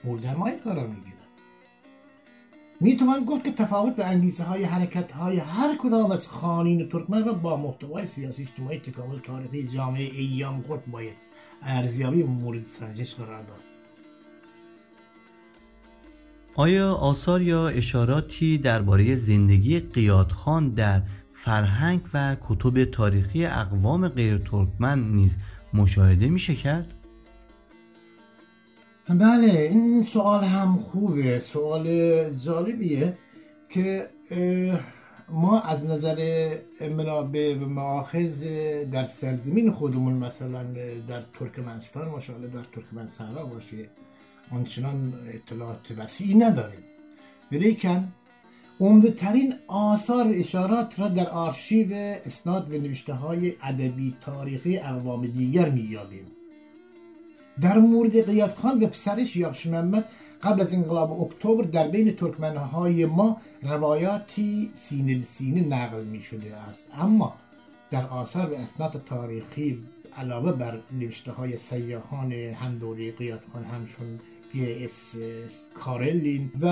مورد 0.04 0.26
حمایت 0.26 0.62
قرار 0.64 0.88
می 0.88 0.96
گیرد 0.96 1.18
می 2.82 2.98
توان 2.98 3.26
گفت 3.26 3.44
که 3.44 3.52
تفاوت 3.52 3.96
به 3.96 4.06
انگیزه 4.06 4.44
های 4.44 4.64
حرکت 4.64 5.12
های 5.12 5.38
هر 5.38 5.78
کدام 5.78 6.12
از 6.12 6.28
خانین 6.28 6.90
ترکمن 6.90 7.26
را 7.26 7.34
با 7.34 7.58
محتوای 7.58 8.06
سیاسی 8.06 8.42
اجتماعی 8.42 8.80
تکامل 8.80 9.20
تاریخی 9.20 9.68
جامعه 9.68 10.04
ایام 10.04 10.62
خود 10.62 10.86
باید 10.86 11.16
ارزیابی 11.64 12.24
مورد 12.24 12.66
سنجش 12.80 13.16
قرار 13.16 13.42
داد. 13.42 13.73
آیا 16.56 16.94
آثار 16.94 17.42
یا 17.42 17.68
اشاراتی 17.68 18.58
درباره 18.58 19.16
زندگی 19.16 19.80
قیادخان 19.80 20.70
در 20.70 21.02
فرهنگ 21.34 22.02
و 22.14 22.36
کتب 22.50 22.86
تاریخی 22.86 23.46
اقوام 23.46 24.08
غیر 24.08 24.38
ترکمن 24.38 25.00
نیز 25.00 25.38
مشاهده 25.74 26.28
میشه 26.28 26.56
کرد؟ 26.56 26.94
بله 29.10 29.70
این 29.72 30.04
سوال 30.04 30.44
هم 30.44 30.78
خوبه 30.78 31.40
سوال 31.40 31.88
جالبیه 32.34 33.14
که 33.70 34.10
ما 35.30 35.60
از 35.60 35.86
نظر 35.86 36.50
منابع 36.98 37.56
و 37.56 37.66
معاخذ 37.66 38.44
در 38.92 39.04
سرزمین 39.04 39.72
خودمون 39.72 40.14
مثلا 40.14 40.64
در 41.08 41.24
ترکمنستان 41.40 42.10
ماشاءالله 42.10 42.48
در 42.48 42.64
ترکمن 42.64 43.08
صحرا 43.08 43.46
باشه 43.46 43.90
آنچنان 44.52 45.14
اطلاعات 45.34 45.92
وسیعی 45.98 46.36
نداریم. 46.36 46.84
ولیکن 47.52 48.12
عمده 48.80 49.12
ترین 49.12 49.54
آثار 49.68 50.28
اشارات 50.28 51.00
را 51.00 51.08
در 51.08 51.30
آرشیو 51.30 51.94
اسناد 52.26 52.74
و 52.74 52.78
نوشته 52.78 53.14
های 53.14 53.54
ادبی 53.64 54.16
تاریخی 54.22 54.78
اقوام 54.78 55.28
دیگر 55.28 55.70
مییابیم. 55.70 56.26
در 57.62 57.78
مورد 57.80 58.26
قیاد 58.26 58.56
خان 58.56 58.84
و 58.84 58.88
پسرش 58.88 59.36
یاخش 59.36 59.66
محمد 59.66 60.06
قبل 60.44 60.62
از 60.62 60.74
انقلاب 60.74 61.22
اکتبر 61.22 61.64
در 61.64 61.88
بین 61.88 62.16
ترکمنهای 62.16 63.06
ما 63.06 63.38
روایاتی 63.62 64.72
سینه 64.76 65.16
به 65.16 65.24
سینه 65.24 65.62
نقل 65.62 66.04
می 66.04 66.22
شده 66.22 66.56
است. 66.56 66.88
اما 66.94 67.34
در 67.92 68.06
آثار 68.06 68.54
و 68.54 68.56
اسناد 68.56 69.04
تاریخی 69.06 69.84
علاوه 70.18 70.52
بر 70.52 70.80
نوشته 70.92 71.32
های 71.32 71.58
سیاهان 71.58 72.32
هم 72.34 72.78
دوره 72.78 73.12
قیاد 73.12 73.42
خان 73.54 73.64
همشون 73.64 74.20
اس 74.56 75.16
کارلین 75.74 76.52
و 76.62 76.68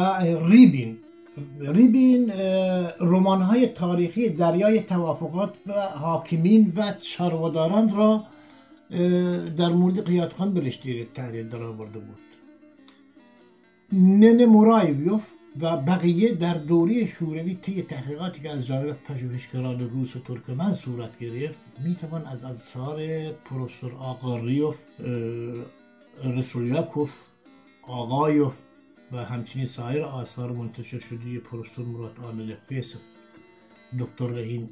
ریبین. 0.49 0.97
ریبین 1.59 2.31
رمان 2.99 3.41
های 3.41 3.67
تاریخی 3.67 4.29
دریای 4.29 4.79
توافقات 4.79 5.53
و 5.67 5.73
حاکمین 5.81 6.73
و 6.75 6.93
چارواداران 7.01 7.95
را 7.95 8.23
در 9.57 9.69
مورد 9.69 10.05
قیادخان 10.05 10.53
به 10.53 10.61
رشته 10.61 11.05
تحریر 11.05 11.47
در 11.47 11.63
آورده 11.63 11.99
بود. 11.99 12.19
نن 13.93 14.45
مورایویوف 14.45 15.21
و 15.59 15.77
بقیه 15.77 16.33
در 16.33 16.53
دوره 16.53 17.05
شوروی 17.05 17.55
طی 17.55 17.81
تحقیقاتی 17.81 18.41
که 18.41 18.49
از 18.49 18.65
جانب 18.65 18.97
پژوهشگران 19.07 19.89
روس 19.89 20.15
و 20.15 20.19
ترکمن 20.19 20.73
صورت 20.73 21.19
گرفت 21.19 21.59
می‌توان 21.85 22.25
از 22.25 22.43
اثار 22.43 22.97
پروفسور 23.31 23.91
آقاریوف 23.93 24.77
رسولیاکوف 26.23 27.13
آقایوف 27.91 28.55
و 29.11 29.25
همچنین 29.25 29.65
سایر 29.65 30.03
آثار 30.03 30.51
منتشر 30.51 30.99
شده 30.99 31.39
پروفسور 31.39 31.85
مراد 31.85 32.17
عامل 32.23 32.55
فیسف 32.55 32.99
دکتر 33.99 34.27
رهین 34.27 34.69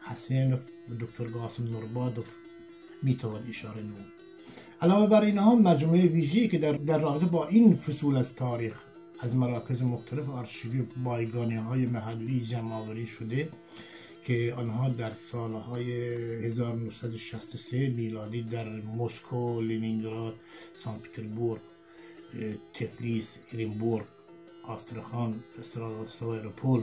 حسینوف 0.00 0.60
و 0.90 0.94
دکتر 1.00 1.24
قاسم 1.24 1.64
نوربادوف 1.64 2.26
می‌توان 3.02 3.46
اشاره 3.48 3.82
نمود. 3.82 4.12
علاوه 4.82 5.06
بر 5.06 5.22
اینها 5.22 5.54
مجموعه 5.54 6.06
ویژه‌ای 6.06 6.48
که 6.48 6.58
در, 6.58 6.72
در 6.72 6.98
رابطه 6.98 7.26
با 7.26 7.46
این 7.46 7.76
فصول 7.76 8.16
از 8.16 8.34
تاریخ 8.34 8.82
از 9.20 9.36
مراکز 9.36 9.82
مختلف 9.82 10.28
آرشیوی 10.28 10.82
بایگانی 11.04 11.56
های 11.56 11.86
محلی 11.86 12.40
جمع 12.40 13.04
شده 13.04 13.48
که 14.26 14.54
آنها 14.56 14.88
در 14.88 15.10
سالهای 15.10 15.92
1963 16.46 17.88
میلادی 17.88 18.42
در 18.42 18.68
مسکو، 18.98 19.60
لینینگراد، 19.60 20.34
سان 20.74 20.98
پتربورگ، 20.98 21.60
تفلیس، 22.74 23.28
ایرینبورگ، 23.52 24.04
آسترخان، 24.68 25.34
سوایروپول 26.08 26.82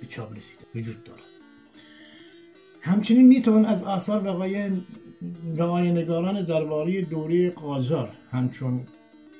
به 0.00 0.06
چاپ 0.06 0.36
رسیده. 0.36 0.64
وجود 0.74 1.04
دارد. 1.04 1.20
همچنین 2.80 3.26
می‌توان 3.26 3.64
از 3.64 3.82
آثار 3.82 4.22
رقای 5.56 5.90
نگاران 5.90 6.42
درباره 6.44 7.02
دوره 7.02 7.50
قاجار 7.50 8.12
همچون 8.30 8.80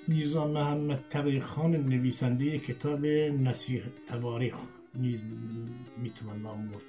میرزا 0.08 0.46
محمد 0.46 1.40
خان 1.40 1.76
نویسنده 1.76 2.58
کتاب 2.58 3.06
نسیح 3.06 3.82
تواریخ 4.08 4.54
نیز 4.94 5.20
می‌توان 6.02 6.42
نام 6.42 6.68
برد 6.68 6.82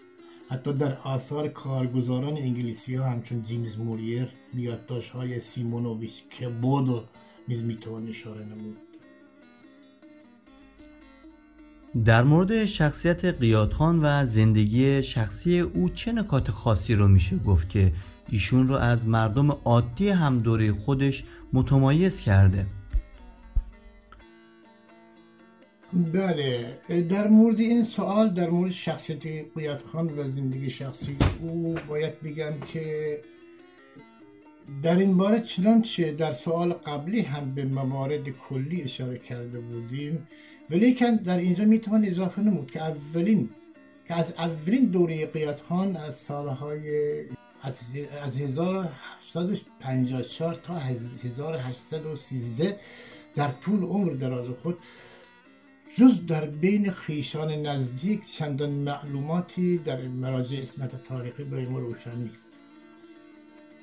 حتی 0.49 0.73
در 0.73 0.97
آثار 0.97 1.47
کارگزاران 1.47 2.37
انگلیسی 2.37 2.95
ها 2.95 3.05
همچون 3.09 3.43
جیمز 3.43 3.77
موریر 3.77 4.27
بیادداشت 4.53 5.11
های 5.11 5.39
سیمونوویچ 5.39 6.23
کبودو 6.23 7.03
نیز 7.47 7.63
می‌توان 7.63 8.07
اشاره 8.09 8.45
نمود. 8.45 8.77
در 12.05 12.23
مورد 12.23 12.65
شخصیت 12.65 13.25
قیادخان 13.25 13.99
و 14.03 14.25
زندگی 14.25 15.03
شخصی 15.03 15.59
او 15.59 15.89
چه 15.89 16.11
نکات 16.11 16.51
خاصی 16.51 16.95
رو 16.95 17.07
میشه 17.07 17.37
گفت 17.37 17.69
که 17.69 17.91
ایشون 18.29 18.67
رو 18.67 18.75
از 18.75 19.07
مردم 19.07 19.51
عادی 19.51 20.09
هم 20.09 20.37
دوره 20.37 20.71
خودش 20.71 21.23
متمایز 21.53 22.19
کرده؟ 22.21 22.65
بله 26.13 26.77
در 27.09 27.27
مورد 27.27 27.59
این 27.59 27.85
سوال 27.85 28.29
در 28.29 28.49
مورد 28.49 28.71
شخصیت 28.71 29.23
قیادخان 29.55 30.19
و 30.19 30.29
زندگی 30.29 30.69
شخصی 30.69 31.17
او 31.41 31.75
باید 31.87 32.21
بگم 32.21 32.53
که 32.73 33.17
در 34.83 34.97
این 34.97 35.17
باره 35.17 35.41
چنانچه 35.41 36.11
در 36.11 36.33
سوال 36.33 36.73
قبلی 36.73 37.21
هم 37.21 37.55
به 37.55 37.65
موارد 37.65 38.29
کلی 38.29 38.81
اشاره 38.81 39.17
کرده 39.17 39.59
بودیم 39.59 40.27
ولیکن 40.69 41.15
در 41.15 41.37
اینجا 41.37 41.65
می‌توان 41.65 42.05
اضافه 42.05 42.41
نمود 42.41 42.71
که 42.71 42.81
اولین 42.81 43.49
که 44.07 44.13
از 44.13 44.33
اولین 44.37 44.85
دوره 44.85 45.25
قیادخان 45.25 45.95
از 45.95 46.15
سالهای 46.15 47.19
از, 47.63 47.73
از 48.23 48.41
1754 48.41 50.55
تا 50.55 50.79
1813 50.79 52.79
در 53.35 53.51
طول 53.51 53.83
عمر 53.83 54.11
دراز 54.11 54.47
خود 54.63 54.77
جز 55.97 56.25
در 56.25 56.45
بین 56.45 56.91
خیشان 56.91 57.51
نزدیک 57.51 58.21
چندان 58.37 58.69
معلوماتی 58.69 59.77
در 59.77 60.01
مراجع 60.01 60.57
اسمت 60.57 61.03
تاریخی 61.03 61.43
برای 61.43 61.65
ما 61.65 61.79
روشن 61.79 62.17
نیست. 62.17 62.46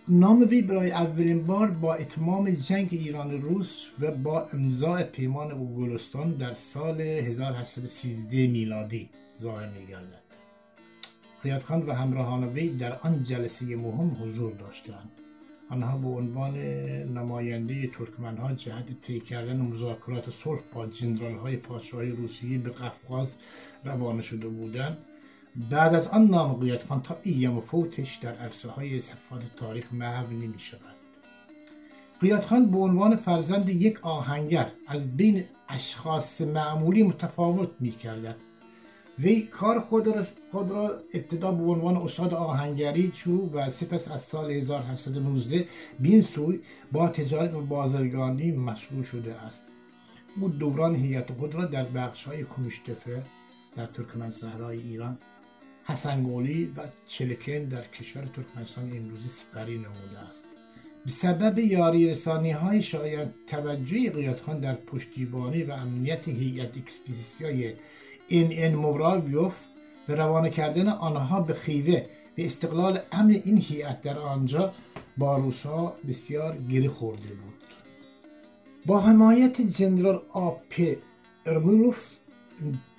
نام 0.08 0.40
وی 0.50 0.62
برای 0.62 0.90
اولین 0.90 1.46
بار 1.46 1.70
با 1.70 1.94
اتمام 1.94 2.50
جنگ 2.50 2.88
ایران 2.90 3.42
روس 3.42 3.86
و 4.00 4.10
با 4.10 4.48
امضاء 4.52 5.02
پیمان 5.02 5.52
اوگلستان 5.52 6.32
در 6.32 6.54
سال 6.54 7.00
1813 7.00 8.46
میلادی 8.46 9.08
ظاهر 9.42 9.68
میگردد. 9.80 10.22
خیاتخان 11.42 11.82
و 11.86 11.92
همراهان 11.92 12.44
وی 12.44 12.68
در 12.68 12.98
آن 13.02 13.24
جلسه 13.24 13.64
مهم 13.64 14.16
حضور 14.22 14.52
داشتند. 14.52 15.10
آنها 15.70 15.98
به 15.98 16.08
عنوان 16.08 16.58
نماینده 17.14 17.86
ترکمن 17.86 18.36
ها 18.36 18.52
جهت 18.52 19.00
طی 19.02 19.20
کردن 19.20 19.56
مذاکرات 19.56 20.30
صلح 20.30 20.60
با 20.74 20.86
جنرال 20.86 21.34
های 21.34 21.56
پادشاهی 21.56 22.08
روسیه 22.08 22.58
به 22.58 22.70
قفقاز 22.70 23.34
روانه 23.84 24.22
شده 24.22 24.48
بودند. 24.48 24.98
بعد 25.56 25.94
از 25.94 26.06
آن 26.06 26.26
نام 26.26 26.54
قیادخان 26.54 27.02
تا 27.02 27.16
ایام 27.22 27.60
فوتش 27.60 28.16
در 28.16 28.34
عرصه 28.36 28.70
های 28.70 29.00
صفات 29.00 29.42
تاریخ 29.56 29.92
محو 29.92 30.32
نمی 30.32 30.58
شود. 30.58 30.80
قیادخان 32.20 32.70
به 32.70 32.78
عنوان 32.78 33.16
فرزند 33.16 33.68
یک 33.68 33.98
آهنگر 34.02 34.70
از 34.86 35.16
بین 35.16 35.44
اشخاص 35.68 36.40
معمولی 36.40 37.02
متفاوت 37.02 37.68
می 37.80 37.90
کردد. 37.90 38.36
وی 39.18 39.42
کار 39.42 39.80
خود 39.80 40.06
را, 40.06 40.26
خود 40.52 40.70
را 40.70 41.00
ابتدا 41.14 41.52
به 41.52 41.64
عنوان 41.64 41.96
استاد 41.96 42.34
آهنگری 42.34 43.12
چو 43.14 43.50
و 43.52 43.70
سپس 43.70 44.08
از 44.08 44.22
سال 44.22 44.50
1819 44.50 45.66
بین 46.00 46.22
سوی 46.22 46.60
با 46.92 47.08
تجارت 47.08 47.54
و 47.54 47.60
بازرگانی 47.60 48.52
مشغول 48.52 49.02
شده 49.02 49.34
است. 49.34 49.62
او 50.40 50.48
دوران 50.48 50.94
هیئت 50.94 51.32
خود 51.32 51.54
را 51.54 51.64
در 51.64 51.84
بخش 51.84 52.24
های 52.24 52.44
در 53.76 53.86
ترکمن 53.86 54.30
صحرای 54.30 54.78
ایران 54.78 55.18
حسنگولی 55.84 56.72
و 56.76 56.80
چلکن 57.06 57.64
در 57.64 57.82
کشور 57.82 58.24
ترکمنستان 58.24 58.84
امروزی 58.84 59.28
سپری 59.28 59.74
نموده 59.74 60.18
است. 60.28 60.44
به 61.04 61.10
سبب 61.10 61.58
یاری 61.58 62.10
رسانی 62.10 62.50
های 62.50 62.82
شاید 62.82 63.28
توجه 63.46 64.10
قیادخان 64.10 64.60
در 64.60 64.74
پشتیبانی 64.74 65.62
و 65.62 65.72
امنیت 65.72 66.28
هیئت 66.28 66.76
اکسپیدیسیای 66.76 67.74
این 68.28 68.50
این 68.50 68.74
موراویوف 68.74 69.54
به 70.06 70.14
روانه 70.14 70.50
کردن 70.50 70.88
آنها 70.88 71.40
به 71.40 71.54
خیوه 71.54 72.06
به 72.34 72.46
استقلال 72.46 73.00
امن 73.12 73.30
این 73.30 73.58
هیئت 73.58 74.02
در 74.02 74.18
آنجا 74.18 74.72
با 75.18 75.36
روسا 75.36 75.96
بسیار 76.08 76.56
گری 76.56 76.88
خورده 76.88 77.28
بود. 77.28 77.54
با 78.86 79.00
حمایت 79.00 79.60
جنرال 79.60 80.22
آپ 80.32 80.62
ارمولوف 81.46 82.08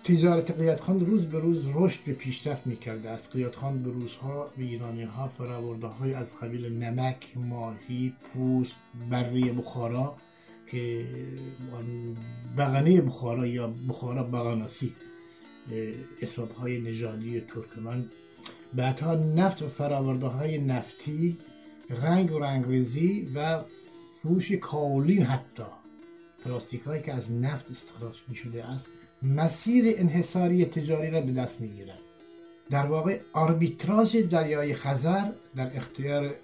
تجارت 0.06 0.52
قیادخان 0.52 1.06
روز 1.06 1.26
به 1.26 1.40
روز 1.40 1.64
رشد 1.74 2.04
به 2.06 2.14
پیشرفت 2.14 2.68
می‌کرده. 2.68 3.10
است 3.10 3.32
قیادخان 3.32 3.84
به 3.84 3.92
روزها 3.92 4.52
و 4.58 4.62
ایرانی 4.62 5.04
ها 5.04 5.28
فراورده 5.28 5.88
های 5.88 6.14
از 6.14 6.40
قبیل 6.40 6.84
نمک 6.84 7.38
ماهی 7.38 8.14
پوست 8.34 8.76
بری 9.10 9.52
بخارا 9.52 10.16
که 10.68 11.08
بغنه 12.58 13.02
بخارا 13.02 13.48
یا 13.48 13.74
بخارا 13.90 14.24
بغاناسی 14.24 14.94
اسباب 16.22 16.52
های 16.52 16.82
نژادی 16.82 17.42
ترکمن. 17.42 18.06
بعدها 18.74 19.16
نفت 19.16 19.62
و 19.62 19.68
فراورده 19.68 20.28
های 20.28 20.58
نفتی 20.58 21.38
رنگ 21.90 22.32
و 22.32 22.40
رنگریزی 22.40 23.32
و 23.36 23.64
فروش 24.22 24.52
کاولین 24.52 25.24
حتی. 25.24 25.64
پلاستیک 26.44 26.82
هایی 26.82 27.02
که 27.02 27.14
از 27.14 27.32
نفت 27.32 27.72
استخراج 27.72 28.16
می 28.28 28.36
شده 28.36 28.66
است. 28.66 29.05
مسیر 29.26 29.96
انحصاری 29.98 30.66
تجاری 30.66 31.12
را 31.12 31.22
به 31.22 31.32
دست 31.32 31.62
می 31.62 31.68
گیرد 31.68 32.00
در 32.70 32.86
واقع 32.86 33.20
آربیتراژ 33.34 34.16
دریای 34.16 34.76
خزر 34.76 35.26
در 35.56 35.78
اختیار 35.78 36.36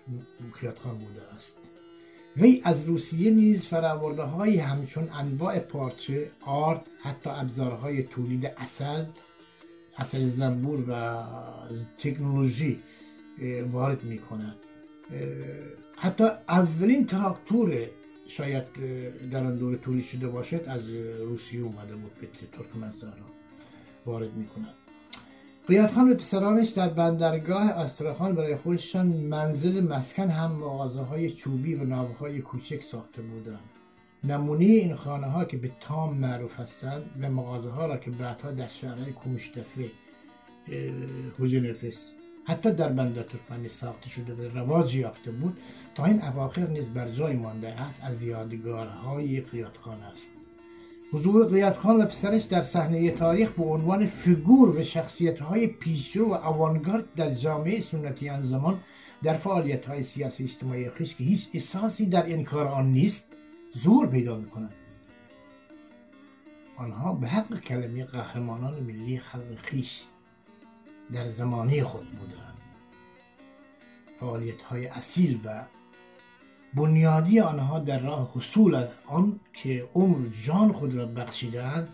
خیاتخان 0.54 0.98
بوده 0.98 1.22
است. 1.36 1.54
وی 2.38 2.62
از 2.64 2.84
روسیه 2.86 3.32
نیز 3.32 3.66
فراورده 3.66 4.24
های 4.24 4.58
همچون 4.58 5.10
انواع 5.14 5.60
پارچه، 5.60 6.32
آرد، 6.46 6.88
حتی 7.02 7.30
ابزارهای 7.30 8.04
تولید 8.04 8.46
اصل، 8.46 9.06
اصل 9.98 10.30
زنبور 10.30 10.84
و 10.88 11.24
تکنولوژی 11.98 12.80
وارد 13.72 14.04
می 14.04 14.18
کند 14.18 14.56
حتی 15.98 16.24
اولین 16.50 17.06
تراکتور 17.06 17.88
شاید 18.38 18.64
در 19.32 19.44
آن 19.44 19.56
دوره 19.56 19.78
تولید 19.78 20.06
شده 20.06 20.28
باشد 20.28 20.64
از 20.68 20.90
روسیه 21.20 21.62
اومده 21.62 21.96
بود 21.96 22.12
به 22.22 22.28
ترکمنستان 22.52 23.14
وارد 24.06 24.34
می 24.34 24.46
کند 24.46 24.74
قیادخان 25.68 26.12
و 26.12 26.16
پسرانش 26.16 26.70
در 26.70 26.90
بندرگاه 26.90 27.70
استراخان 27.70 28.36
برای 28.36 28.56
خودشان 28.56 29.08
منزل 29.08 29.88
مسکن 29.88 30.30
هم 30.30 30.52
مغازه 30.52 31.02
های 31.02 31.32
چوبی 31.32 31.76
و 31.76 31.84
ناوهای 31.84 32.42
کوچک 32.42 32.84
ساخته 32.84 33.22
بودند. 33.22 33.70
نمونه 34.24 34.66
این 34.66 34.96
خانه 34.96 35.28
ها 35.28 35.46
که 35.46 35.58
به 35.58 35.72
تام 35.80 36.18
معروف 36.18 36.60
هستند 36.60 37.04
و 37.22 37.30
مغازه 37.30 37.70
ها 37.70 37.86
را 37.86 37.98
که 37.98 38.12
بعدها 38.12 38.52
در 38.52 38.70
شهرهای 38.70 39.12
کومشتفه 39.12 39.92
نفس 41.40 41.98
حتی 42.44 42.72
در 42.72 42.90
بندر 42.90 43.24
ترکمنی 43.24 43.70
ساخته 43.70 44.10
شده 44.10 44.34
و 44.34 44.58
رواج 44.58 44.96
یافته 44.96 45.32
بود 45.32 45.58
تا 45.96 46.06
این 46.06 46.22
اواخر 46.22 46.68
نیز 46.68 46.86
بر 46.86 47.10
جای 47.10 47.36
مانده 47.36 47.82
است 47.82 48.00
از 48.04 48.22
یادگارهای 48.22 49.42
قیادخان 49.42 49.98
است. 50.12 50.28
حضور 51.14 51.46
قیادخان 51.46 52.02
و 52.02 52.06
پسرش 52.06 52.44
در 52.44 52.62
صحنه 52.62 53.12
تاریخ 53.12 53.52
به 53.52 53.64
عنوان 53.64 54.08
فیگور 54.08 54.80
و 54.80 54.84
شخصیت 54.84 55.40
های 55.40 55.68
پیشرو 55.68 56.30
و 56.30 56.34
اوانگارد 56.34 57.14
در 57.16 57.34
جامعه 57.34 57.82
سنتی 57.82 58.30
آن 58.30 58.48
زمان 58.48 58.80
در 59.24 59.34
فعالیت 59.34 59.86
های 59.86 60.04
سیاسی 60.04 60.44
اجتماعی 60.44 60.90
خیش 60.90 61.16
که 61.16 61.24
هیچ 61.24 61.48
احساسی 61.54 62.06
در 62.06 62.34
انکار 62.34 62.68
آن 62.68 62.92
نیست 62.92 63.24
زور 63.74 64.08
پیدا 64.08 64.38
می‌کنند. 64.38 64.74
آنها 66.78 67.14
به 67.14 67.28
حق 67.28 67.60
کلمه 67.60 68.06
قهرمانان 68.06 68.84
ملی 68.84 69.20
خلق 69.20 69.60
خیش 69.62 70.02
در 71.14 71.28
زمانه 71.28 71.84
خود 71.84 72.10
بودند. 72.10 72.58
فعالیت 74.20 74.62
های 74.62 74.88
اصیل 74.88 75.40
و 75.46 75.64
بنیادی 76.74 77.40
آنها 77.40 77.80
در 77.80 78.00
راه 78.00 78.32
حصول 78.36 78.86
آن 79.08 79.40
که 79.54 79.86
عمر 79.96 80.28
جان 80.44 80.72
خود 80.72 80.96
را 80.96 81.06
بخشیدند 81.06 81.88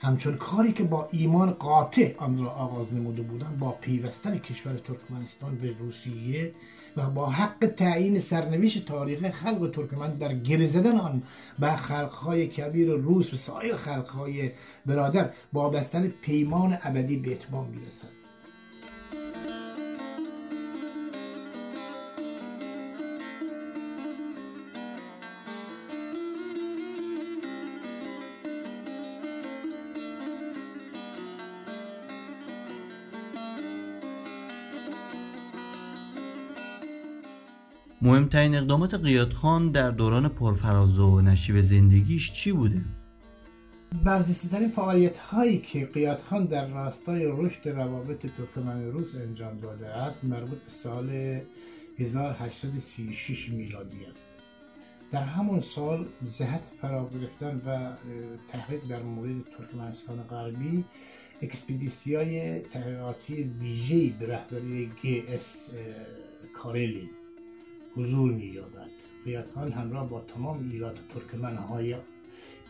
همچون 0.00 0.36
کاری 0.36 0.72
که 0.72 0.84
با 0.84 1.08
ایمان 1.12 1.50
قاطع 1.50 2.14
آن 2.18 2.38
را 2.38 2.50
آغاز 2.50 2.94
نموده 2.94 3.22
بودند 3.22 3.58
با 3.58 3.70
پیوستن 3.70 4.38
کشور 4.38 4.76
ترکمنستان 4.76 5.56
به 5.56 5.74
روسیه 5.78 6.54
و 6.96 7.10
با 7.10 7.26
حق 7.26 7.66
تعیین 7.76 8.20
سرنوشت 8.20 8.86
تاریخ 8.86 9.30
خلق 9.30 9.70
ترکمن 9.74 10.14
در 10.14 10.34
گره 10.34 10.68
زدن 10.68 10.96
آن 10.96 11.22
به 11.58 11.76
خلقهای 11.76 12.46
کبیر 12.46 12.90
روس 12.90 13.34
و 13.34 13.36
سایر 13.36 13.76
خلقهای 13.76 14.50
برادر 14.86 15.30
با 15.52 15.68
بستن 15.68 16.08
پیمان 16.08 16.78
ابدی 16.82 17.16
به 17.16 17.32
اتمام 17.32 17.66
می‌رسد. 17.68 18.21
مهمترین 38.04 38.54
اقدامات 38.54 38.94
قیادخان 38.94 39.70
در 39.70 39.90
دوران 39.90 40.28
پرفراز 40.28 40.98
و 40.98 41.20
نشیب 41.20 41.60
زندگیش 41.60 42.32
چی 42.32 42.52
بوده؟ 42.52 42.80
برجسته‌ترین 44.04 44.68
فعالیت 44.68 45.18
هایی 45.18 45.58
که 45.58 45.86
قیادخان 45.86 46.44
در 46.44 46.68
راستای 46.68 47.24
رشد 47.26 47.68
روابط 47.68 48.26
ترکمن 48.36 48.84
روس 48.84 49.14
انجام 49.14 49.58
داده 49.58 49.86
است 49.86 50.24
مربوط 50.24 50.58
به 50.58 50.72
سال 50.82 51.10
1836 51.98 53.50
میلادی 53.50 54.04
است 54.10 54.22
در 55.12 55.22
همون 55.22 55.60
سال 55.60 56.06
جهت 56.38 56.60
فرا 56.80 57.10
گرفتن 57.14 57.56
و 57.66 57.92
تحقیق 58.52 58.80
در 58.88 59.02
مورد 59.02 59.30
ترکمنستان 59.58 60.22
غربی 60.22 60.84
اکسپیدیسیای 61.42 62.60
تحقیقاتی 62.60 63.42
ویژه‌ای 63.42 64.08
به 64.08 64.26
رهبری 64.26 64.90
اس 65.28 65.56
کارلی 66.62 67.08
حضور 67.96 68.32
می 68.32 68.44
یابد 68.44 68.90
قیادخان 69.24 69.72
همراه 69.72 70.08
با 70.08 70.20
تمام 70.20 70.68
ایرات 70.72 70.96
ترکمن 71.14 71.56
های 71.56 71.94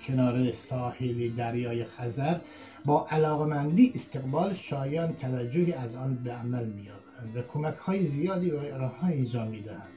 کنار 0.06 0.52
ساحل 0.52 1.28
دریای 1.28 1.84
خزر 1.84 2.36
با 2.84 3.06
علاقمندی 3.10 3.92
استقبال 3.94 4.54
شایان 4.54 5.12
توجهی 5.12 5.72
از 5.72 5.94
آن 5.94 6.14
به 6.14 6.32
عمل 6.32 6.64
می 6.64 6.88
و 7.34 7.42
کمک 7.52 7.74
های 7.74 8.06
زیادی 8.06 8.50
برای 8.50 8.72
آنها 8.72 9.06
انجام 9.06 9.48
می 9.48 9.62
دهند. 9.62 9.88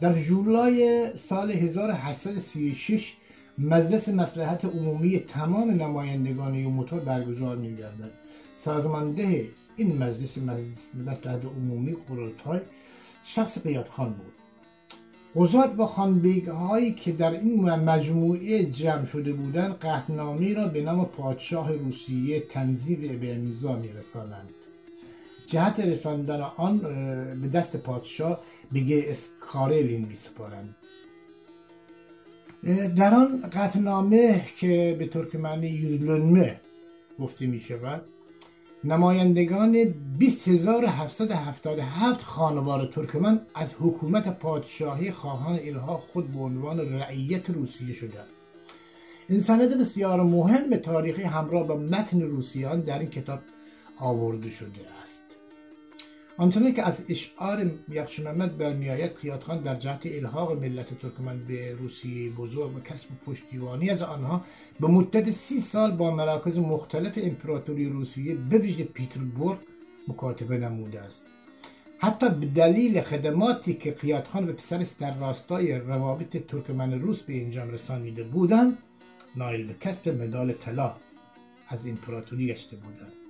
در 0.00 0.22
جولای 0.22 1.10
سال 1.16 1.50
1836 1.50 3.14
مجلس 3.58 4.08
مسلحت 4.08 4.64
عمومی 4.64 5.18
تمام 5.18 5.70
نمایندگان 5.70 6.54
یوموتا 6.54 6.96
برگزار 6.96 7.56
میگردد 7.56 8.10
سازمانده 8.58 9.48
این 9.76 9.98
مجلس 9.98 10.38
مسلحت 11.06 11.44
عمومی 11.44 11.96
قرولتای 12.08 12.60
شخص 13.24 13.58
قیاد 13.58 13.88
خان 13.88 14.12
بود. 14.12 14.32
قضات 15.36 15.78
و 15.78 15.86
خانبیگ 15.86 16.48
هایی 16.48 16.92
که 16.92 17.12
در 17.12 17.30
این 17.30 17.64
مجموعه 17.64 18.64
جمع 18.64 19.06
شده 19.06 19.32
بودند 19.32 19.78
قطنامی 19.78 20.54
را 20.54 20.68
به 20.68 20.82
نام 20.82 21.04
پادشاه 21.04 21.72
روسیه 21.72 22.40
تنظیم 22.40 23.18
به 23.20 23.34
امضا 23.34 23.76
میرسانند 23.76 24.50
جهت 25.46 25.80
رساندن 25.80 26.40
آن 26.40 26.78
به 27.42 27.48
دست 27.48 27.76
پادشاه 27.76 28.40
به 28.72 29.10
اسکارلین 29.12 30.06
میسپارند. 30.08 30.76
در 32.96 33.14
آن 33.14 33.42
قطنامه 33.52 34.44
که 34.56 34.96
به 34.98 35.06
ترکمنی 35.06 35.68
یوزلنمه 35.68 36.60
گفته 37.20 37.46
می 37.46 37.60
شود 37.60 38.02
نمایندگان 38.86 39.94
20777 40.18 42.22
خانوار 42.22 42.86
ترکمن 42.86 43.40
از 43.54 43.68
حکومت 43.80 44.38
پادشاهی 44.38 45.10
خواهان 45.10 45.58
الها 45.62 45.96
خود 45.96 46.32
به 46.32 46.40
عنوان 46.40 46.80
رعیت 46.80 47.50
روسیه 47.50 47.94
شدند. 47.94 48.28
این 49.28 49.42
سند 49.42 49.80
بسیار 49.80 50.22
مهم 50.22 50.76
تاریخی 50.76 51.22
همراه 51.22 51.66
با 51.66 51.76
متن 51.76 52.22
روسیان 52.22 52.80
در 52.80 52.98
این 52.98 53.10
کتاب 53.10 53.40
آورده 53.98 54.50
شده 54.50 54.80
است. 55.02 55.23
آنچنان 56.36 56.72
که 56.72 56.82
از 56.82 56.98
اشعار 57.08 57.70
یخش 57.88 58.20
محمد 58.20 58.58
برمیآید 58.58 59.16
قیادخان 59.22 59.58
در 59.58 59.74
جهت 59.74 60.00
الحاق 60.06 60.52
ملت 60.52 60.98
ترکمن 60.98 61.38
به 61.48 61.72
روسیه 61.72 62.30
بزرگ 62.30 62.76
و 62.76 62.80
کسب 62.80 63.08
پشتیبانی 63.26 63.90
از 63.90 64.02
آنها 64.02 64.44
به 64.80 64.86
مدت 64.86 65.30
سی 65.30 65.60
سال 65.60 65.90
با 65.90 66.10
مراکز 66.10 66.58
مختلف 66.58 67.12
امپراتوری 67.22 67.88
روسیه 67.88 68.34
به 68.34 68.58
ویژه 68.58 68.84
پیتربورگ 68.84 69.58
مکاتبه 70.08 70.58
نموده 70.58 71.00
است. 71.00 71.22
حتی 71.98 72.28
به 72.28 72.46
دلیل 72.46 73.00
خدماتی 73.00 73.74
که 73.74 73.90
قیادخان 73.90 74.48
و 74.48 74.52
پسرش 74.52 74.88
در 75.00 75.18
راستای 75.18 75.72
روابط 75.72 76.36
ترکمن 76.36 76.92
روس 76.92 77.22
به 77.22 77.42
انجام 77.42 77.70
رسانیده 77.70 78.22
بودند 78.22 78.78
نایل 79.36 79.66
به 79.66 79.74
کسب 79.80 80.08
مدال 80.08 80.52
طلا 80.52 80.96
از 81.68 81.86
امپراتوری 81.86 82.46
گشته 82.46 82.76
بودند. 82.76 83.23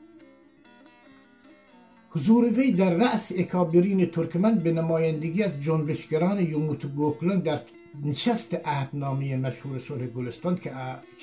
حضور 2.16 2.44
وی 2.44 2.72
در 2.72 2.94
رأس 2.94 3.32
اکابرین 3.36 4.06
ترکمن 4.06 4.54
به 4.54 4.72
نمایندگی 4.72 5.42
از 5.42 5.62
جنبشگران 5.62 6.40
یوموت 6.40 6.86
گوکلان 6.86 7.40
در 7.40 7.60
نشست 8.04 8.54
عهدنامه 8.64 9.36
مشهور 9.36 9.78
صلح 9.78 10.06
گلستان 10.06 10.56
که 10.56 10.72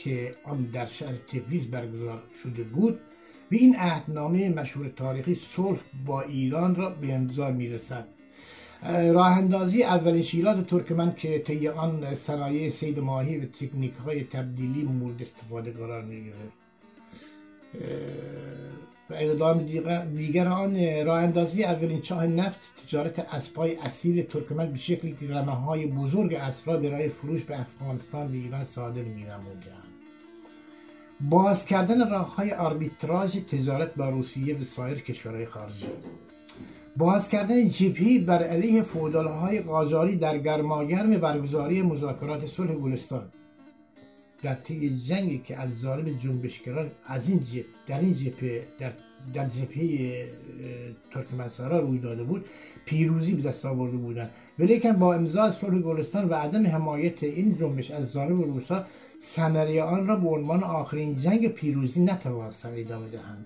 که 0.04 0.36
آن 0.44 0.62
در 0.74 0.88
شهر 0.88 1.14
تبریز 1.14 1.68
برگزار 1.68 2.20
شده 2.44 2.64
بود 2.64 3.00
به 3.50 3.58
این 3.58 3.76
عهدنامه 3.76 4.50
مشهور 4.50 4.88
تاریخی 4.88 5.36
صلح 5.36 5.80
با 6.06 6.22
ایران 6.22 6.76
را 6.76 6.90
به 6.90 7.14
امضا 7.14 7.52
می‌رسد. 7.52 8.08
راه 9.14 9.38
اندازی 9.38 9.84
اولین 9.84 10.22
شیلات 10.22 10.68
ترکمن 10.68 11.16
که 11.16 11.40
طی 11.40 11.68
آن 11.68 12.16
صنایع 12.16 12.70
سید 12.70 13.00
ماهی 13.00 13.38
و 13.38 13.46
تکنیک 13.46 13.94
های 13.94 14.24
تبدیلی 14.24 14.84
مورد 14.84 15.22
استفاده 15.22 15.72
قرار 15.72 16.04
و 16.04 16.08
اقدام 19.22 19.58
دیگر 20.16 20.48
آن 20.48 21.06
راه 21.06 21.20
اندازی 21.20 21.64
اولین 21.64 22.02
چاه 22.02 22.28
نفت 22.28 22.60
تجارت 22.86 23.20
اسبای 23.20 23.76
اصیل 23.76 24.24
ترکمن 24.24 24.72
به 24.72 24.78
شکلی 24.78 25.12
که 25.12 25.28
رمه 25.30 25.52
های 25.52 25.86
بزرگ 25.86 26.34
اسبا 26.34 26.78
برای 26.78 27.10
فروش 27.10 27.44
به 27.44 27.60
افغانستان 27.60 28.28
و 28.28 28.32
ایران 28.32 28.64
صادر 28.64 29.02
می 29.02 29.26
باز 31.30 31.66
کردن 31.66 32.10
راه 32.10 32.36
های 32.36 32.52
آربیتراژ 32.52 33.38
تجارت 33.38 33.96
با 33.96 34.10
روسیه 34.10 34.58
و 34.58 34.64
سایر 34.64 35.00
کشورهای 35.00 35.46
خارجی. 35.46 35.86
باز 36.98 37.30
کردن 37.30 37.70
جبهی 37.70 38.20
بر 38.20 38.44
علیه 38.44 38.82
فودال 38.82 39.28
های 39.28 39.60
قاجاری 39.62 40.16
در 40.16 40.38
گرماگرم 40.38 41.18
برگزاری 41.18 41.82
مذاکرات 41.82 42.48
صلح 42.48 42.74
گلستان. 42.74 43.24
در 44.44 44.54
طی 44.54 44.98
جنگی 45.00 45.38
که 45.38 45.58
از 45.58 45.80
ظالم 45.80 46.18
جنبشگران 46.18 46.92
از 47.08 47.30
این 47.30 47.40
جبه 47.40 47.66
در 47.88 48.00
این 48.00 48.14
جبهه 48.14 48.68
در 48.80 48.92
در 49.34 49.48
جبهه 49.48 50.26
ترکمنسارا 51.14 51.80
روی 51.80 52.00
داده 52.00 52.24
بود 52.24 52.46
پیروزی 52.86 53.34
به 53.34 53.50
دست 53.50 53.66
آورده 53.66 53.98
بودند 53.98 54.30
ولیکن 54.60 54.92
با 54.92 55.14
امضای 55.14 55.52
صلح 55.62 55.80
گلستان 55.80 56.30
و 56.30 56.34
عدم 56.34 56.68
حمایت 56.68 57.24
این 57.24 57.58
جنبش 57.58 57.92
از 57.92 58.10
ظالم 58.10 58.42
روسا 58.42 58.86
ثمره 59.36 59.84
آن 59.84 60.08
را 60.08 60.16
به 60.16 60.30
عنوان 60.30 60.64
آخرین 60.64 61.20
جنگ 61.20 61.48
پیروزی 61.48 62.02
نتوانستند 62.02 62.80
ادامه 62.80 63.08
دهند. 63.08 63.46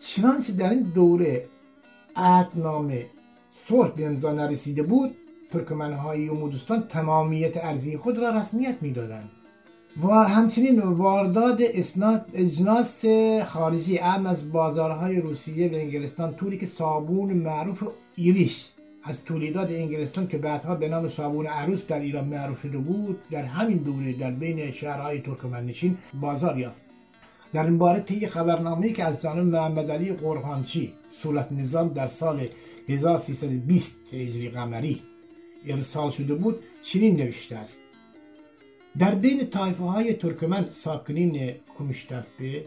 چنانچه 0.00 0.52
در 0.52 0.70
این 0.70 0.82
دوره 0.82 1.46
عهدنامه 2.16 3.06
صلح 3.68 3.90
به 3.90 4.06
امضا 4.06 4.32
نرسیده 4.32 4.82
بود 4.82 5.10
ترکمنهای 5.50 6.20
یومودستان 6.20 6.82
تمامیت 6.82 7.56
ارزی 7.56 7.96
خود 7.96 8.18
را 8.18 8.30
رسمیت 8.30 8.76
می‌دادند. 8.80 9.30
و 10.02 10.06
همچنین 10.06 10.80
واردات 10.80 11.62
اجناس 12.34 13.04
خارجی 13.46 13.98
ام 13.98 14.26
از 14.26 14.52
بازارهای 14.52 15.20
روسیه 15.20 15.68
و 15.72 15.74
انگلستان 15.74 16.34
طوری 16.34 16.58
که 16.58 16.66
صابون 16.66 17.32
معروف 17.32 17.82
ایریش 18.16 18.66
از 19.04 19.24
تولیدات 19.24 19.70
انگلستان 19.70 20.26
که 20.26 20.38
بعدها 20.38 20.74
به 20.74 20.88
نام 20.88 21.08
صابون 21.08 21.46
عروس 21.46 21.86
در 21.86 22.00
ایران 22.00 22.24
معروف 22.24 22.62
شده 22.62 22.78
بود 22.78 23.18
در 23.30 23.42
همین 23.42 23.76
دوره 23.76 24.12
در 24.12 24.30
بین 24.30 24.70
شهرهای 24.70 25.20
ترکمنشین 25.20 25.98
بازار 26.20 26.58
یافت. 26.58 26.80
در 27.52 27.64
این 27.64 27.78
باره 27.78 28.00
طی 28.00 28.26
خبرنامه‌ای 28.26 28.92
که 28.92 29.04
از 29.04 29.22
جانب 29.22 29.54
محمد 29.56 29.90
علی 29.90 30.12
قرخانچی 30.12 30.92
سولت 31.12 31.52
نظام 31.52 31.88
در 31.88 32.06
سال 32.06 32.48
1320 32.88 33.94
هجری 34.12 34.48
قمری 34.48 35.02
ارسال 35.68 36.10
شده 36.10 36.34
بود 36.34 36.56
چنین 36.82 37.16
نوشته 37.16 37.56
است 37.56 37.87
در 38.98 39.14
بین 39.14 39.50
طایفه 39.50 39.84
های 39.84 40.14
ترکمن 40.14 40.68
ساکنین 40.72 41.54
کمشتفه 41.78 42.64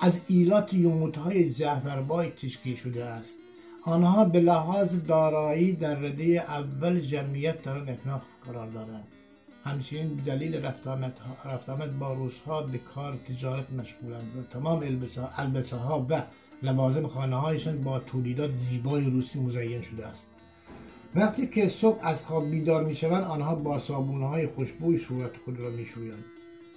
از 0.00 0.12
ایلات 0.28 0.74
یوموت 0.74 1.16
های 1.16 1.50
جعفربای 1.50 2.30
تشکیل 2.30 2.76
شده 2.76 3.04
است. 3.04 3.36
آنها 3.82 4.24
به 4.24 4.40
لحاظ 4.40 4.92
دارایی 5.06 5.72
در 5.72 5.94
رده 5.94 6.24
اول 6.24 7.00
جمعیت 7.00 7.62
در 7.62 7.78
آن 7.78 7.98
قرار 8.46 8.66
دارند. 8.66 9.06
همچنین 9.64 10.08
دلیل 10.08 10.64
رفت 10.64 10.86
آمد 11.68 11.98
با 11.98 12.12
روزها 12.12 12.62
به 12.62 12.78
کار 12.78 13.16
تجارت 13.28 13.72
مشغولند 13.72 14.32
و 14.38 14.52
تمام 14.52 15.00
البسه 15.38 15.76
ها 15.76 16.06
و 16.10 16.22
لوازم 16.62 17.06
خانه 17.06 17.36
هایشان 17.36 17.82
با 17.82 17.98
تولیدات 17.98 18.50
زیبای 18.52 19.04
روسی 19.04 19.38
مزین 19.38 19.82
شده 19.82 20.06
است. 20.06 20.26
وقتی 21.14 21.46
که 21.46 21.68
صبح 21.68 22.06
از 22.06 22.24
خواب 22.24 22.50
بیدار 22.50 22.84
می 22.84 22.96
شوند 22.96 23.24
آنها 23.24 23.54
با 23.54 23.78
صابونه 23.78 24.26
های 24.26 24.46
خوشبوی 24.46 24.98
صورت 24.98 25.36
خود 25.44 25.60
را 25.60 25.70
می 25.70 25.86
شویند 25.86 26.24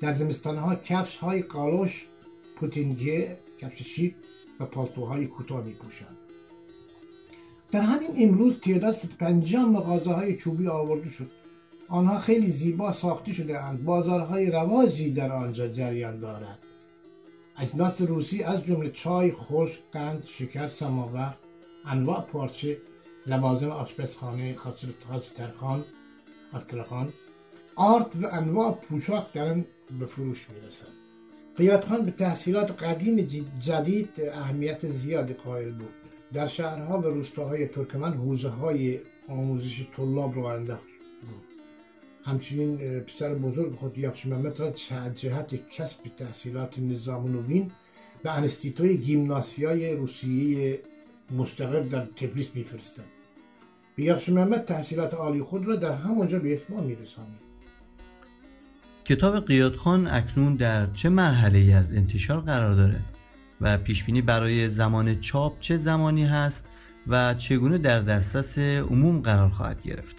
در 0.02 0.14
زمستان 0.14 0.58
ها 0.58 0.76
کفش 0.76 1.18
های 1.18 1.42
قالوش 1.42 2.06
پوتینگه 2.56 3.38
کفش 3.62 3.82
شیک 3.82 4.16
و 4.60 4.66
پالتوهای 4.66 5.26
کوتاه 5.26 5.64
می 5.64 5.74
پوشند 5.74 6.18
در 7.72 7.82
همین 7.82 8.10
امروز 8.18 8.60
تعداد 8.60 8.94
150 8.94 9.70
مغازه 9.70 10.12
های 10.14 10.38
چوبی 10.38 10.68
آورده 10.68 11.10
شد. 11.10 11.28
آنها 11.90 12.20
خیلی 12.20 12.52
زیبا 12.52 12.94
ساخته 12.94 13.34
شده 13.34 13.64
اند. 13.64 13.84
بازارهای 13.84 14.52
رواجی 14.52 15.12
در 15.12 15.32
آنجا 15.32 15.68
جریان 15.68 16.20
دارد. 16.20 16.60
اجناس 17.58 18.02
روسی 18.02 18.44
از 18.44 18.66
جمله 18.66 18.92
چای 18.92 19.32
خوش 19.32 19.80
قند 19.92 20.24
شکر 20.26 20.70
سماور 20.70 21.38
انواع 21.86 22.22
پارچه 22.22 22.78
لوازم 23.28 23.70
آشپزخانه 23.70 24.56
خاطر 24.56 24.88
ترخان 25.38 25.84
خان 26.90 27.10
آرت 27.76 28.16
و 28.22 28.28
انواع 28.32 28.72
پوشاک 28.72 29.34
در 29.34 29.66
به 30.00 30.06
فروش 30.06 30.48
می‌رسد. 30.50 31.02
قیادخان 31.58 32.06
به 32.06 32.12
تحصیلات 32.12 32.84
قدیم 32.84 33.28
جدید 33.66 34.10
اهمیت 34.34 34.90
زیادی 34.90 35.34
قائل 35.34 35.72
بود. 35.72 35.94
در 36.34 36.48
شهرها 36.48 37.00
و 37.00 37.06
روستاهای 37.06 37.68
ترکمن 37.68 38.14
حوزه 38.14 38.50
های 38.50 39.00
آموزش 39.28 39.88
طلاب 39.98 40.36
رو 40.36 40.46
انداخت 40.46 40.88
بود. 41.22 41.46
همچنین 42.24 43.00
پسر 43.00 43.34
بزرگ 43.34 43.72
خود 43.72 43.98
یخش 43.98 44.26
محمد 44.26 44.60
را 44.60 44.72
جهت 45.16 45.70
کسب 45.70 45.98
تحصیلات 46.18 46.80
نظام 46.80 47.28
نوین 47.28 47.72
به 48.24 48.32
انستیتوی 48.32 48.98
گیمناسیای 48.98 49.94
روسیه 49.94 50.80
مستقر 51.34 51.80
در 51.80 52.06
تبریز 52.06 52.50
میفرستند 52.56 53.06
بیاخش 53.96 54.30
محمد 54.30 54.66
تحصیلات 54.66 55.14
عالی 55.14 55.42
خود 55.42 55.68
را 55.68 55.76
در 55.76 55.92
همانجا 55.92 56.40
به 56.40 56.54
اتمام 56.54 56.84
میرسانید 56.84 57.52
کتاب 59.06 59.46
قیادخان 59.46 60.08
اکنون 60.08 60.56
در 60.56 60.88
چه 60.94 61.10
مرحله 61.10 61.76
از 61.76 61.92
انتشار 61.92 62.40
قرار 62.40 62.76
داره 62.76 63.00
و 63.62 63.78
پیشبینی 63.78 64.22
برای 64.22 64.70
زمان 64.70 65.20
چاپ 65.20 65.60
چه 65.60 65.78
زمانی 65.78 66.26
هست 66.26 66.66
و 67.08 67.34
چگونه 67.34 67.78
در 67.78 68.00
دسترس 68.02 68.58
عموم 68.58 69.22
قرار 69.22 69.50
خواهد 69.50 69.84
گرفت؟ 69.84 70.16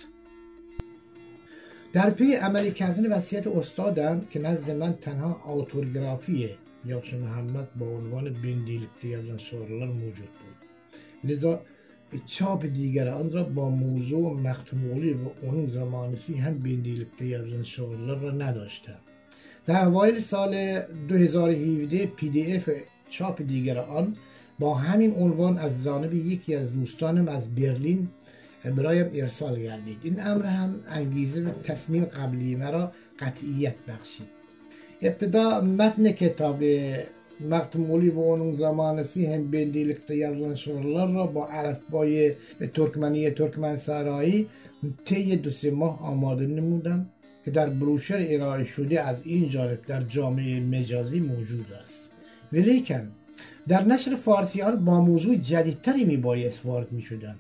در 1.93 2.11
پی 2.11 2.35
عملی 2.35 2.71
کردن 2.71 3.13
وصیت 3.13 3.47
استادم 3.47 4.21
که 4.31 4.41
نزد 4.41 4.71
من 4.71 4.93
تنها 4.93 5.43
آتورگرافی 5.47 6.51
یاکش 6.85 7.15
محمد 7.15 7.69
با 7.79 7.87
عنوان 7.87 8.25
بندیلتی 8.25 9.15
از 9.15 9.25
شارلار 9.39 9.89
موجود 9.89 10.15
بود. 10.17 10.52
لذا 11.25 11.61
چاپ 12.27 12.67
دیگر 12.67 13.09
آن 13.09 13.33
را 13.33 13.43
با 13.43 13.71
موضوع 13.71 14.41
مختمولی 14.41 15.13
و 15.13 15.17
اون 15.43 15.71
زمانسی 15.71 16.35
هم 16.35 16.59
بندیلتی 16.59 17.35
از 17.35 17.45
شارلار 17.65 18.19
را 18.19 18.31
نداشتم. 18.31 18.99
در 19.67 19.85
اوایل 19.85 20.21
سال 20.21 20.81
2017 21.09 22.07
پی 22.07 22.29
دی 22.29 22.57
اف 22.57 22.71
چاپ 23.11 23.43
دیگر 23.43 23.79
آن 23.79 24.17
با 24.59 24.75
همین 24.75 25.15
عنوان 25.15 25.59
از 25.59 25.85
جانب 25.85 26.15
یکی 26.15 26.55
از 26.55 26.73
دوستانم 26.73 27.29
از 27.29 27.55
برلین 27.55 28.09
برایم 28.77 29.11
ارسال 29.15 29.59
گردید. 29.61 29.99
این 30.03 30.21
امر 30.21 30.47
هم 30.47 30.75
انگیزه 30.89 31.43
و 31.43 31.51
تصمیم 31.51 32.05
قبلی 32.05 32.57
مرا 32.57 32.93
قطعیت 33.19 33.75
بخشید. 33.89 34.27
ابتدا 35.03 35.61
متن 35.61 36.13
کتاب 36.13 36.63
مقتمولی 37.51 38.11
و 38.11 38.19
اون 38.19 38.57
زمانسی 38.57 39.27
هم 39.27 39.51
بندیلکت 39.51 40.11
یزان 40.11 41.15
را 41.15 41.27
با 41.27 41.47
عرفبای 41.47 42.33
ترکمنی 42.75 43.31
ترکمن 43.31 43.77
سرایی 43.77 44.49
طی 45.05 45.37
دو 45.37 45.51
سه 45.51 45.71
ماه 45.71 46.03
آماده 46.03 46.47
نمودم 46.47 47.07
که 47.45 47.51
در 47.51 47.67
بروشر 47.67 48.27
ارائه 48.29 48.65
شده 48.65 49.03
از 49.03 49.17
این 49.25 49.49
جانب 49.49 49.79
در 49.87 50.03
جامعه 50.03 50.61
مجازی 50.61 51.21
موجود 51.21 51.67
است. 51.85 52.11
ولیکن 52.53 53.09
در 53.69 53.85
نشر 53.85 54.17
فارسیان 54.17 54.85
با 54.85 55.01
موضوع 55.01 55.37
جدیدتری 55.37 56.05
می 56.05 56.17
بایست 56.17 56.67
وارد 56.67 56.93
می 56.93 57.03
شدن 57.03 57.37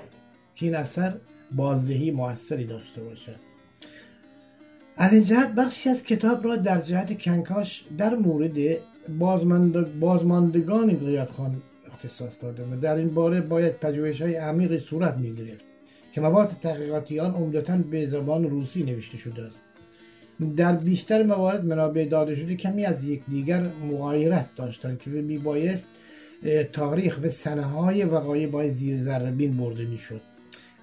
که 0.54 0.66
این 0.66 0.74
اثر 0.74 1.14
بازدهی 1.56 2.10
موثری 2.10 2.64
داشته 2.64 3.02
باشد 3.02 3.36
از 4.96 5.12
این 5.12 5.24
جهت 5.24 5.54
بخشی 5.54 5.88
از 5.88 6.02
کتاب 6.02 6.44
را 6.44 6.56
در 6.56 6.80
جهت 6.80 7.22
کنکاش 7.22 7.84
در 7.98 8.14
مورد 8.14 8.58
بازماند... 9.08 10.00
بازماندگان 10.00 11.24
خان 11.24 11.62
اختصاص 11.92 12.32
دادم 12.42 12.72
و 12.72 12.76
در 12.76 12.94
این 12.94 13.08
باره 13.08 13.40
باید 13.40 13.72
پژوهش 13.72 14.22
های 14.22 14.34
عمیقی 14.34 14.80
صورت 14.80 15.18
می 15.18 15.36
که 16.14 16.20
مواد 16.20 16.56
تحقیقاتی 16.62 17.20
آن 17.20 17.34
عمدتا 17.34 17.76
به 17.76 18.06
زبان 18.06 18.50
روسی 18.50 18.82
نوشته 18.82 19.18
شده 19.18 19.42
است. 19.42 19.60
در 20.56 20.72
بیشتر 20.72 21.22
موارد 21.22 21.64
منابع 21.64 22.04
داده 22.04 22.34
شده 22.34 22.54
کمی 22.54 22.84
از 22.84 23.04
یکدیگر 23.04 23.66
مغایرت 23.90 24.46
داشتند 24.56 24.98
که 24.98 25.10
میبایست 25.10 25.86
تاریخ 26.72 27.18
و 27.22 27.28
سنه 27.28 27.62
های 27.62 28.04
وقایع 28.04 28.46
باید 28.46 28.72
زیر 28.72 29.02
ذربین 29.02 29.50
برده 29.50 29.84
می‌شد. 29.84 30.20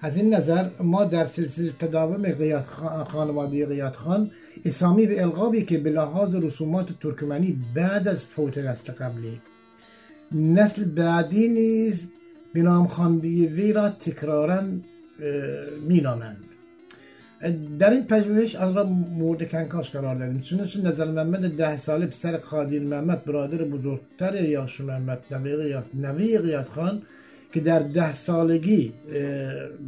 از 0.02 0.16
این 0.16 0.34
نظر 0.34 0.68
ما 0.80 1.04
در 1.04 1.26
سلسله 1.26 1.72
تداوم 1.78 2.22
قیاد 2.22 2.64
خانواده 3.08 3.66
قیاد 3.66 3.94
خان 3.94 4.30
اسامی 4.64 5.06
و 5.06 5.20
القابی 5.20 5.62
که 5.62 5.78
به 5.78 5.90
لحاظ 5.90 6.34
رسومات 6.34 6.88
ترکمنی 7.00 7.58
بعد 7.74 8.08
از 8.08 8.24
فوت 8.24 8.58
نسل 8.58 8.92
قبلی. 8.92 9.40
نسل 10.32 10.84
بعدی 10.84 11.48
نیز 11.48 12.08
به 12.54 12.62
نام 12.62 12.86
خاندی 12.86 13.46
وی 13.46 13.72
را 13.72 13.88
تکرارا 13.88 14.62
مینامند. 15.88 16.44
در 17.78 17.90
این 17.90 18.04
پژوهش 18.04 18.56
آن 18.56 18.74
را 18.74 18.84
مورد 19.18 19.50
کنکاش 19.50 19.90
قرار 19.90 20.14
دادیم 20.14 20.40
چون 20.40 20.86
نظر 20.86 21.04
محمد 21.04 21.56
ده 21.56 21.76
ساله 21.76 22.06
پسر 22.06 22.36
قادیر 22.36 22.82
محمد 22.82 23.24
برادر 23.24 23.64
بزرگتر 23.64 24.44
یاش 24.44 24.80
محمد 24.80 25.24
نوی 25.94 26.38
قیاد 26.38 26.68
خان 26.74 27.02
که 27.52 27.60
در 27.60 27.78
ده 27.78 28.14
سالگی 28.14 28.92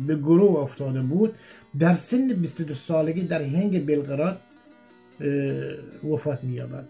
به 0.06 0.16
گروه 0.16 0.58
افتاده 0.60 1.00
بود. 1.00 1.34
در 1.78 1.94
سن 1.94 2.28
22 2.28 2.74
سالگی 2.74 3.22
در 3.22 3.42
هنگ 3.42 3.86
بلغراد 3.86 4.40
وفات 6.04 6.44
مییابد. 6.44 6.84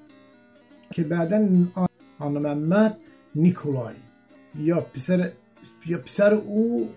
که 0.90 1.02
بعدا 1.02 1.48
آن 2.18 2.32
محمد 2.32 2.96
نیکولای. 3.35 3.94
یا 4.58 4.80
پسر 4.80 5.30
یا 5.87 5.98
پسر 5.98 6.35
او 6.35 6.90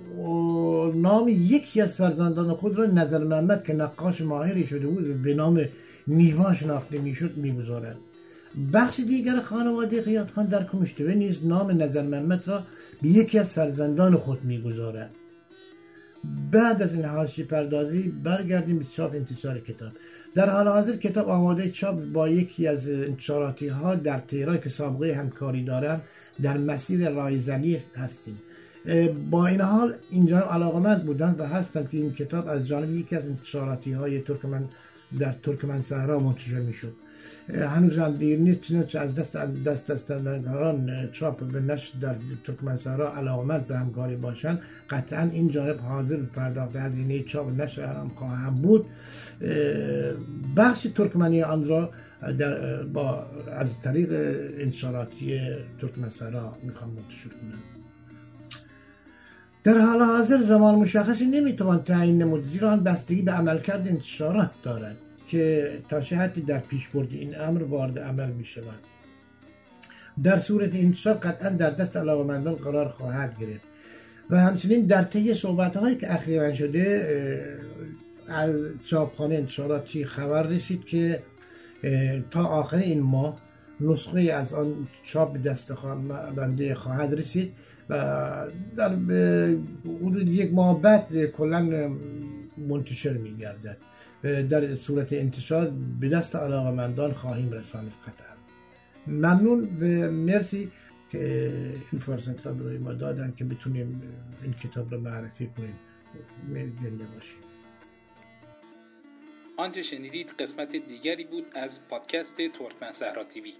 نام 0.95 1.27
یکی 1.27 1.81
از 1.81 1.93
فرزندان 1.95 2.53
خود 2.53 2.77
را 2.77 2.85
نظر 2.85 3.23
محمد 3.23 3.63
که 3.63 3.73
نقاش 3.73 4.21
ماهری 4.21 4.67
شده 4.67 4.87
بود 4.87 5.21
به 5.23 5.33
نام 5.33 5.65
نیوان 6.07 6.55
شناخته 6.55 6.97
می‌شد 6.97 7.37
می‌گذارد. 7.37 7.97
بخش 8.73 8.99
دیگر 8.99 9.39
خانواده 9.39 10.01
قیاد 10.01 10.29
خان 10.29 10.45
در 10.45 10.63
کمشتوه 10.63 11.13
نیز 11.13 11.45
نام 11.45 11.83
نظر 11.83 12.01
محمد 12.01 12.47
را 12.47 12.63
به 13.01 13.07
یکی 13.07 13.39
از 13.39 13.53
فرزندان 13.53 14.15
خود 14.15 14.43
می‌گذارد. 14.43 15.15
بعد 16.51 16.81
از 16.81 16.93
این 16.93 17.05
حاشی 17.05 17.43
پردازی 17.43 18.01
برگردیم 18.23 18.79
به 18.79 18.85
چاپ 18.85 19.13
انتشار 19.15 19.59
کتاب. 19.59 19.91
در 20.35 20.49
حال 20.49 20.67
حاضر 20.67 20.95
کتاب 20.95 21.29
آماده 21.29 21.71
چاپ 21.71 22.03
با 22.13 22.29
یکی 22.29 22.67
از 22.67 22.89
انتشاراتی 22.89 23.67
ها 23.67 23.95
در 23.95 24.19
تهران 24.19 24.61
که 24.61 24.69
سابقه 24.69 25.13
همکاری 25.13 25.63
دارم 25.63 26.01
در 26.41 26.57
مسیر 26.57 27.09
رایزنی 27.09 27.81
هستیم. 27.95 28.41
با 29.31 29.47
این 29.47 29.61
حال 29.61 29.93
اینجا 30.11 30.39
علاقمند 30.39 31.05
بودن 31.05 31.35
و 31.39 31.47
هستم 31.47 31.87
که 31.87 31.97
این 31.97 32.13
کتاب 32.13 32.47
از 32.47 32.67
جانب 32.67 32.95
یکی 32.95 33.15
از 33.15 33.25
انتشاراتی 33.25 33.91
های 33.91 34.21
ترکمن 34.21 34.63
در 35.19 35.31
ترکمن 35.43 35.81
صحرا 35.81 36.19
منتشر 36.19 36.59
می‌شد. 36.59 36.93
هنوز 37.49 37.97
هم 37.97 38.11
دیر 38.11 38.39
نیست. 38.39 38.61
چنانچه 38.61 38.99
از 38.99 39.15
دست 39.15 39.37
دست 39.65 39.91
دستندگاران 39.91 41.09
چاپ 41.11 41.43
به 41.43 41.59
نشر 41.59 41.99
در 42.01 42.15
ترکمن 42.43 42.77
صحرا 42.77 43.15
علاقمند 43.15 43.67
به 43.67 43.77
همکاری 43.77 44.15
باشند. 44.15 44.59
قطعا 44.89 45.29
این 45.33 45.49
جانب 45.49 45.79
حاضر 45.79 46.15
به 46.15 46.25
پرداخت 46.25 46.75
هزینه 46.75 47.23
چاپ 47.23 47.61
نشر 47.61 47.85
هم 47.85 48.09
خواهم 48.09 48.55
بود. 48.55 48.85
بخش 50.57 50.87
ترکمنی 50.95 51.43
آن 51.43 51.67
را 51.67 51.89
در 52.39 52.83
با 52.83 53.25
از 53.59 53.81
طریق 53.81 54.09
انتشاراتی 54.59 55.39
ترکمن 55.81 56.09
صحرا 56.09 56.57
می‌خوام 56.63 56.89
منتشر 56.89 57.29
کنم. 57.29 57.59
در 59.63 59.77
حال 59.77 60.03
حاضر 60.03 60.41
زمان 60.41 60.75
مشخصی 60.75 61.25
نمی‌توان 61.25 61.83
تعیین 61.83 62.21
نمود 62.21 62.43
زیرا 62.43 62.77
بستگی 62.77 63.21
به 63.21 63.31
عملکرد 63.31 63.87
انتشارات 63.87 64.51
دارد. 64.63 64.97
که 65.35 65.77
تا 65.89 65.99
حدی 65.99 66.41
در 66.41 66.59
پیشبرد 66.59 67.07
این 67.11 67.39
امر 67.39 67.63
وارد 67.63 67.99
عمل 67.99 68.31
می 68.31 68.45
شود. 68.45 68.79
در 70.23 70.39
صورت 70.39 70.75
انتشار 70.75 71.13
قطعا 71.13 71.49
در 71.49 71.69
دست 71.69 71.97
علاقمندان 71.97 72.55
قرار 72.55 72.89
خواهد 72.89 73.39
گرفت. 73.39 73.67
و 74.29 74.39
همچنین 74.39 74.85
در 74.85 75.01
طی 75.01 75.33
صحبت 75.33 75.77
هایی 75.77 75.95
که 75.95 76.13
اخیرا 76.13 76.53
شده 76.53 77.07
از 78.29 78.55
چاپخانه 78.85 79.35
انتشاراتی 79.35 80.05
خبر 80.05 80.43
رسید 80.43 80.85
که 80.85 81.19
تا 82.31 82.45
آخر 82.45 82.77
این 82.77 82.99
ماه 82.99 83.37
نسخه 83.81 84.21
از 84.21 84.53
آن 84.53 84.73
چاپ 85.03 85.33
به 85.33 85.39
دست 85.39 85.71
بنده 86.35 86.75
خواهد 86.75 87.13
رسید 87.13 87.51
و 87.89 87.95
در 88.77 88.95
حدود 90.01 90.27
یک 90.27 90.53
ماه 90.53 90.81
بعد 90.81 91.25
کلا 91.25 91.89
منتشر 92.57 93.13
می 93.13 93.35
گردد 93.37 93.77
در 94.25 94.75
صورت 94.75 95.13
انتشار 95.13 95.73
به 95.99 96.09
دست 96.09 96.35
علاقمندان 96.35 97.13
خواهیم 97.13 97.51
رسانید 97.51 97.93
قطعا. 98.07 98.35
ممنون 99.07 99.59
و 99.63 100.11
مرسی 100.11 100.71
که 101.11 101.51
این 101.91 102.01
فرصت 102.01 102.45
را 102.45 102.53
برای 102.53 102.77
ما 102.77 102.93
دادن 102.93 103.33
که 103.37 103.43
بتونیم 103.43 104.01
این 104.43 104.53
کتاب 104.53 104.91
را 104.91 104.99
معرفی 104.99 105.47
کنیم. 105.57 105.79
زنده 106.53 107.05
باشیم 107.15 107.39
آنچه 109.57 109.81
شنیدید 109.81 110.31
قسمت 110.39 110.75
دیگری 110.75 111.23
بود 111.23 111.45
از 111.53 111.87
پادکست 111.89 112.35
ترکمن 112.37 112.91
صحرا 112.91 113.23
تیوی. 113.23 113.53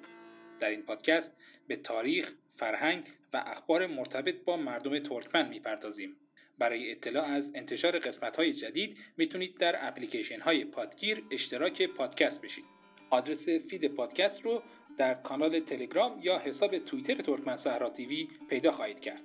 در 0.59 0.69
این 0.69 0.81
پادکست 0.81 1.31
به 1.67 1.75
تاریخ، 1.75 2.31
فرهنگ 2.55 3.03
و 3.33 3.43
اخبار 3.45 3.87
مرتبط 3.87 4.35
با 4.45 4.57
مردم 4.57 4.99
ترکمن 4.99 5.49
می‌پردازیم. 5.49 6.09
برای 6.59 6.91
اطلاع 6.91 7.25
از 7.25 7.51
انتشار 7.55 7.99
قسمت 7.99 8.35
های 8.37 8.53
جدید 8.53 8.97
می‌تونید 9.17 9.57
در 9.57 9.87
اپلیکیشن 9.87 10.39
های 10.39 10.65
پادگیر 10.65 11.23
اشتراک 11.31 11.81
پادکست 11.81 12.41
بشید. 12.41 12.65
آدرس 13.09 13.49
فید 13.49 13.87
پادکست 13.87 14.41
رو 14.41 14.63
در 14.97 15.13
کانال 15.13 15.59
تلگرام 15.59 16.19
یا 16.23 16.39
حساب 16.39 16.79
توییتر 16.79 17.15
ترکمن 17.15 17.57
صحرا 17.57 17.89
تیوی 17.89 18.27
پیدا 18.49 18.71
خواهید 18.71 18.99
کرد. 18.99 19.21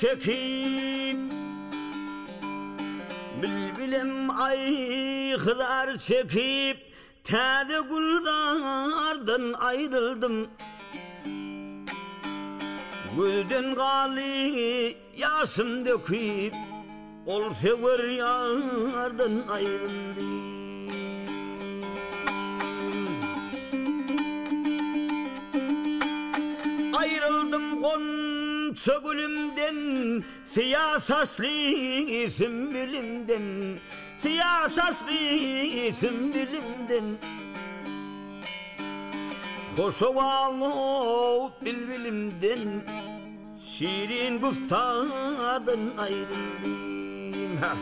Çekip 0.00 1.16
Bülbülüm 3.42 4.30
ayıklar 4.30 5.96
çekip 5.96 6.94
Taze 7.24 7.78
gullardan 7.78 9.52
ayrıldım. 9.52 10.46
Gülden 13.16 13.74
gali 13.74 14.96
yaşım 15.16 15.86
döküp 15.86 16.54
Ol 17.26 17.54
sever 17.54 18.04
yardan 18.08 19.42
ayrıldım. 19.48 20.54
Ayrıldım 26.94 27.82
gonça 27.82 28.23
gülümden 28.92 30.24
Siyah 30.46 31.00
saçlı 31.00 31.44
sümbülümden 32.30 33.78
Siyah 34.18 34.70
saçlı 34.70 35.06
sümbülümden 36.00 37.04
Koşovalı 39.76 41.50
bilbilimden 41.64 42.82
Şirin 43.66 44.40
guftadan 44.40 45.80
ayrıldım 45.98 47.56
ha. 47.60 47.74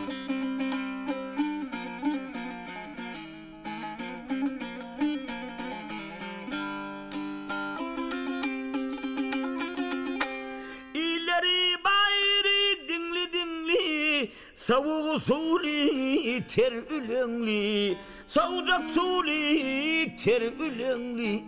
Savuğu 14.63 15.21
suli 15.21 16.47
ter 16.47 16.73
ülenli 16.73 17.97
Savucak 18.27 18.91
suli 18.91 20.17
ter 20.25 20.43
ülenli 20.43 21.45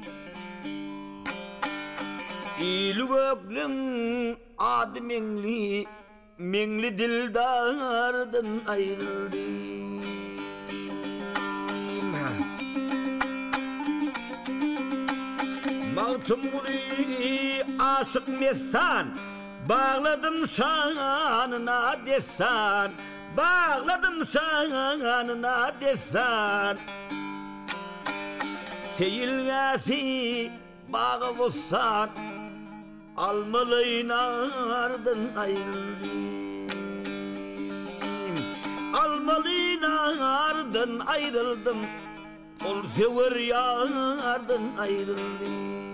İlü 2.61 3.07
göklün 3.07 4.37
adı 4.59 5.03
mengli. 5.03 5.85
Mengli 6.39 6.99
dildardan 6.99 8.47
ayrıldı. 8.67 9.37
Mağtum 15.95 16.41
guli 16.41 17.65
aşık 17.79 18.29
mesan 18.41 19.07
Bağladım 19.69 20.49
şanına 20.49 21.97
desan 22.07 22.91
Bağladım 23.37 24.27
şanına 24.27 25.73
desan 25.81 26.77
Seyilgesi 28.97 30.51
bağı 30.89 31.39
bozsan 31.39 32.09
Almalı 33.17 34.09
nardan 34.09 35.19
ayrıldım 35.37 36.35
Almalı 38.95 39.81
nardan 39.81 41.07
ayrıldım. 41.07 41.77
Ol 42.67 42.89
sever 42.97 43.37
yardan 43.37 44.63
ayrıldım 44.79 45.94